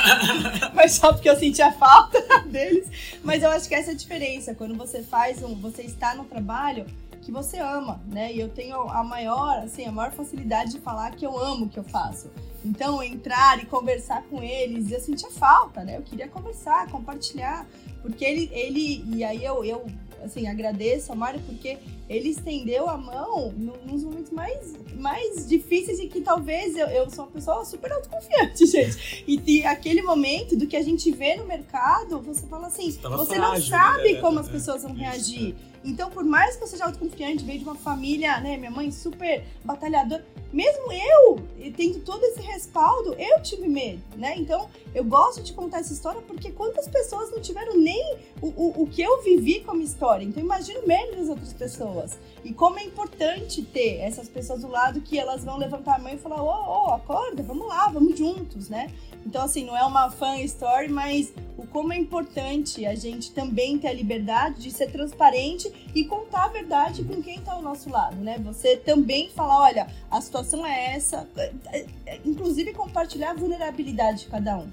mas 0.74 0.92
só 0.92 1.12
porque 1.12 1.28
eu 1.28 1.36
sentia 1.36 1.72
falta 1.72 2.24
deles. 2.48 3.18
Mas 3.22 3.42
eu 3.42 3.50
acho 3.50 3.68
que 3.68 3.74
essa 3.74 3.90
é 3.90 3.94
a 3.94 3.96
diferença. 3.96 4.54
Quando 4.54 4.74
você 4.74 5.02
faz 5.02 5.42
um. 5.42 5.54
Você 5.60 5.82
está 5.82 6.14
no 6.14 6.24
trabalho 6.24 6.86
que 7.24 7.32
você 7.32 7.58
ama, 7.58 8.02
né? 8.06 8.32
E 8.32 8.38
eu 8.38 8.50
tenho 8.50 8.76
a 8.76 9.02
maior, 9.02 9.60
assim, 9.60 9.86
a 9.86 9.92
maior 9.92 10.12
facilidade 10.12 10.72
de 10.72 10.80
falar 10.80 11.12
que 11.12 11.24
eu 11.24 11.38
amo 11.38 11.64
o 11.64 11.68
que 11.68 11.78
eu 11.78 11.84
faço. 11.84 12.30
Então, 12.62 13.02
entrar 13.02 13.62
e 13.62 13.66
conversar 13.66 14.22
com 14.24 14.42
eles, 14.42 14.90
eu 14.92 15.00
sentia 15.00 15.30
falta, 15.30 15.82
né? 15.82 15.96
Eu 15.96 16.02
queria 16.02 16.28
conversar, 16.28 16.86
compartilhar, 16.90 17.66
porque 18.02 18.24
ele, 18.24 18.50
ele 18.52 19.04
e 19.16 19.24
aí 19.24 19.42
eu, 19.42 19.64
eu 19.64 19.86
assim, 20.22 20.46
agradeço 20.46 21.12
a 21.12 21.14
Mário 21.14 21.40
porque 21.46 21.78
ele 22.08 22.30
estendeu 22.30 22.88
a 22.88 22.96
mão 22.96 23.52
nos 23.86 24.04
momentos 24.04 24.30
mais, 24.30 24.74
mais 24.96 25.48
difíceis 25.48 25.98
e 25.98 26.06
que 26.06 26.20
talvez 26.20 26.76
eu, 26.76 26.86
eu 26.88 27.10
sou 27.10 27.24
uma 27.24 27.30
pessoa 27.30 27.64
super 27.64 27.92
autoconfiante, 27.92 28.66
gente. 28.66 29.24
E, 29.26 29.40
e 29.46 29.64
aquele 29.64 30.02
momento 30.02 30.56
do 30.56 30.66
que 30.66 30.76
a 30.76 30.82
gente 30.82 31.10
vê 31.10 31.36
no 31.36 31.46
mercado, 31.46 32.20
você 32.20 32.46
fala 32.46 32.66
assim, 32.66 32.90
você, 32.90 33.08
você 33.08 33.36
frágil, 33.36 33.40
não 33.40 33.60
sabe 33.60 34.12
né? 34.12 34.20
como 34.20 34.38
as 34.38 34.48
pessoas 34.48 34.82
vão 34.82 34.92
reagir. 34.92 35.54
Então, 35.84 36.10
por 36.10 36.24
mais 36.24 36.56
que 36.56 36.64
eu 36.64 36.66
seja 36.66 36.86
autoconfiante, 36.86 37.44
veio 37.44 37.58
de 37.58 37.64
uma 37.64 37.74
família, 37.74 38.40
né, 38.40 38.56
minha 38.56 38.70
mãe 38.70 38.90
super 38.90 39.44
batalhadora, 39.62 40.24
mesmo 40.54 40.92
eu, 40.92 41.38
tendo 41.76 41.98
todo 42.00 42.22
esse 42.24 42.40
respaldo, 42.40 43.14
eu 43.14 43.42
tive 43.42 43.66
medo, 43.66 44.00
né? 44.16 44.34
Então, 44.36 44.68
eu 44.94 45.02
gosto 45.02 45.42
de 45.42 45.52
contar 45.52 45.80
essa 45.80 45.92
história 45.92 46.22
porque 46.22 46.52
quantas 46.52 46.86
pessoas 46.86 47.32
não 47.32 47.40
tiveram 47.40 47.76
nem 47.76 48.18
o, 48.40 48.46
o, 48.46 48.82
o 48.82 48.86
que 48.86 49.02
eu 49.02 49.20
vivi 49.20 49.60
como 49.60 49.82
história. 49.82 50.24
Então, 50.24 50.40
imagino 50.40 50.86
medo 50.86 51.16
das 51.16 51.28
outras 51.28 51.52
pessoas. 51.52 52.16
E 52.44 52.52
como 52.52 52.78
é 52.78 52.84
importante 52.84 53.62
ter 53.62 53.96
essas 53.96 54.28
pessoas 54.28 54.60
do 54.60 54.68
lado 54.68 55.00
que 55.00 55.18
elas 55.18 55.44
vão 55.44 55.58
levantar 55.58 55.96
a 55.96 55.98
mão 55.98 56.14
e 56.14 56.18
falar: 56.18 56.40
ô, 56.40 56.46
oh, 56.46 56.86
oh, 56.86 56.94
acorda, 56.94 57.42
vamos 57.42 57.66
lá, 57.66 57.88
vamos 57.88 58.16
juntos, 58.16 58.68
né? 58.68 58.92
Então, 59.26 59.42
assim, 59.42 59.64
não 59.64 59.76
é 59.76 59.84
uma 59.84 60.10
fan 60.10 60.38
story, 60.40 60.88
mas 60.88 61.32
o 61.56 61.66
como 61.66 61.92
é 61.92 61.98
importante 61.98 62.84
a 62.84 62.94
gente 62.94 63.32
também 63.32 63.78
ter 63.78 63.88
a 63.88 63.92
liberdade 63.92 64.60
de 64.62 64.70
ser 64.70 64.90
transparente 64.90 65.72
e 65.94 66.04
contar 66.04 66.44
a 66.44 66.48
verdade 66.48 67.04
com 67.04 67.22
quem 67.22 67.38
está 67.38 67.52
ao 67.52 67.62
nosso 67.62 67.88
lado, 67.88 68.16
né? 68.16 68.38
Você 68.40 68.76
também 68.76 69.30
falar: 69.30 69.62
olha, 69.62 69.86
a 70.10 70.20
situação 70.20 70.64
é 70.66 70.94
essa, 70.94 71.28
é, 71.36 71.52
é, 71.72 71.86
é, 72.06 72.20
inclusive 72.24 72.72
compartilhar 72.72 73.30
a 73.30 73.34
vulnerabilidade 73.34 74.24
de 74.24 74.26
cada 74.26 74.58
um. 74.58 74.68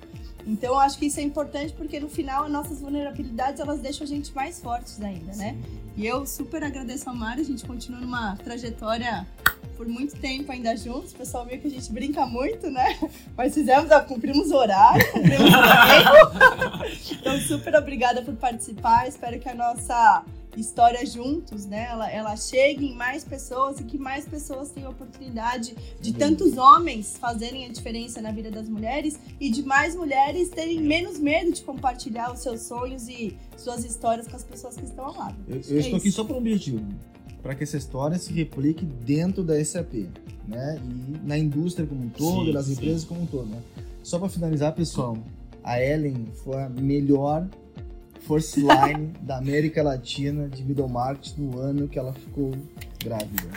Então, 0.46 0.72
eu 0.74 0.80
acho 0.80 0.98
que 0.98 1.06
isso 1.06 1.20
é 1.20 1.24
importante 1.24 1.72
porque 1.74 2.00
no 2.00 2.10
final 2.10 2.46
as 2.46 2.52
nossas 2.52 2.82
vulnerabilidades 2.82 3.60
elas 3.60 3.80
deixam 3.80 4.06
a 4.06 4.08
gente 4.08 4.34
mais 4.34 4.60
fortes 4.60 5.00
ainda, 5.02 5.36
né? 5.36 5.56
E 5.96 6.06
eu 6.06 6.26
super 6.26 6.64
agradeço 6.64 7.10
a 7.10 7.14
Mari, 7.14 7.42
a 7.42 7.46
gente 7.46 7.64
continua 7.64 8.00
numa 8.00 8.36
trajetória 8.38 9.28
por 9.78 9.88
muito 9.88 10.16
tempo 10.18 10.52
ainda 10.52 10.76
juntos. 10.76 11.12
O 11.12 11.16
pessoal 11.16 11.46
viu 11.46 11.60
que 11.60 11.68
a 11.68 11.72
gente 11.72 11.92
brinca 11.92 12.26
muito, 12.26 12.70
né? 12.70 12.98
Mas 13.36 13.54
fizemos, 13.54 13.90
cumprimos 14.08 14.52
o 14.52 14.56
horário, 14.56 15.12
cumprimos 15.12 15.50
o 15.50 15.62
tempo. 16.32 17.12
então, 17.20 17.40
super 17.42 17.76
obrigada 17.76 18.22
por 18.22 18.36
participar. 18.36 19.08
Espero 19.08 19.40
que 19.40 19.50
a 19.50 19.56
nossa 19.56 20.24
história 20.60 21.06
juntos, 21.06 21.66
né? 21.66 21.88
Ela, 21.90 22.12
ela 22.12 22.36
chegue 22.36 22.88
em 22.88 22.96
mais 22.96 23.24
pessoas 23.24 23.80
e 23.80 23.84
que 23.84 23.98
mais 23.98 24.26
pessoas 24.26 24.70
tenham 24.70 24.90
a 24.90 24.92
oportunidade 24.92 25.76
de 26.00 26.14
tantos 26.14 26.58
homens 26.58 27.18
fazerem 27.18 27.66
a 27.66 27.70
diferença 27.70 28.22
na 28.22 28.32
vida 28.32 28.52
das 28.52 28.68
mulheres 28.68 29.18
e 29.40 29.50
de 29.50 29.64
mais 29.64 29.96
mulheres 29.96 30.50
terem 30.50 30.82
menos 30.82 31.18
medo 31.18 31.52
de 31.52 31.62
compartilhar 31.62 32.32
os 32.32 32.40
seus 32.42 32.62
sonhos 32.62 33.08
e 33.08 33.38
suas 33.58 33.86
histórias 33.86 34.28
com 34.28 34.36
as 34.36 34.44
pessoas 34.44 34.76
que 34.76 34.86
estão 34.86 35.06
ao 35.06 35.16
lado. 35.16 35.36
Eu, 35.48 35.56
eu 35.56 35.78
é 35.78 35.80
estou 35.80 35.98
aqui 35.98 36.12
só 36.12 36.24
por 36.24 36.36
um 36.36 36.40
objetivo, 36.40 36.86
para 37.42 37.56
que 37.56 37.64
essa 37.64 37.78
história 37.78 38.18
se 38.18 38.32
replique 38.34 38.86
dentro 38.86 39.44
da 39.44 39.64
SAP, 39.64 40.08
né? 40.48 40.80
E 40.84 41.28
na 41.28 41.38
indústria 41.38 41.88
como 41.88 42.04
um 42.04 42.10
todo, 42.10 42.46
sim, 42.46 42.54
nas 42.54 42.66
sim. 42.66 42.74
empresas 42.74 43.04
como 43.04 43.22
um 43.22 43.26
todo, 43.26 43.48
né? 43.48 43.62
Só 44.04 44.20
para 44.20 44.30
finalizar, 44.30 44.74
pessoal, 44.74 45.18
a 45.64 45.82
Ellen 45.82 46.28
foi 46.44 46.62
a 46.62 46.70
melhor 46.70 47.48
First 48.28 48.58
Line 48.58 49.14
da 49.22 49.38
América 49.38 49.82
Latina 49.84 50.48
de 50.48 50.64
Middle 50.64 50.90
Market 50.90 51.38
no 51.38 51.60
ano 51.60 51.88
que 51.88 51.98
ela 51.98 52.14
ficou 52.14 52.52
grávida. 53.04 53.50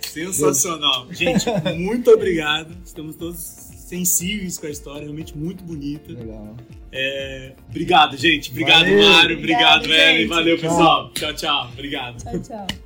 Sensacional. 0.00 1.12
Gente, 1.12 1.44
muito 1.76 2.10
obrigado. 2.10 2.72
Estamos 2.84 3.16
todos 3.16 3.73
sensíveis 3.84 4.58
com 4.58 4.66
a 4.66 4.70
história, 4.70 5.02
realmente 5.02 5.36
muito 5.36 5.62
bonita. 5.62 6.12
Legal. 6.12 6.56
É, 6.90 7.52
obrigado, 7.68 8.16
gente. 8.16 8.50
Obrigado, 8.50 8.84
Valeu. 8.84 9.02
Mário. 9.02 9.38
Obrigado, 9.38 9.88
Velho. 9.88 10.28
Valeu, 10.28 10.58
pessoal. 10.58 11.10
Tchau, 11.12 11.34
tchau. 11.34 11.70
Obrigado. 11.72 12.22
Tchau, 12.22 12.40
tchau. 12.40 12.83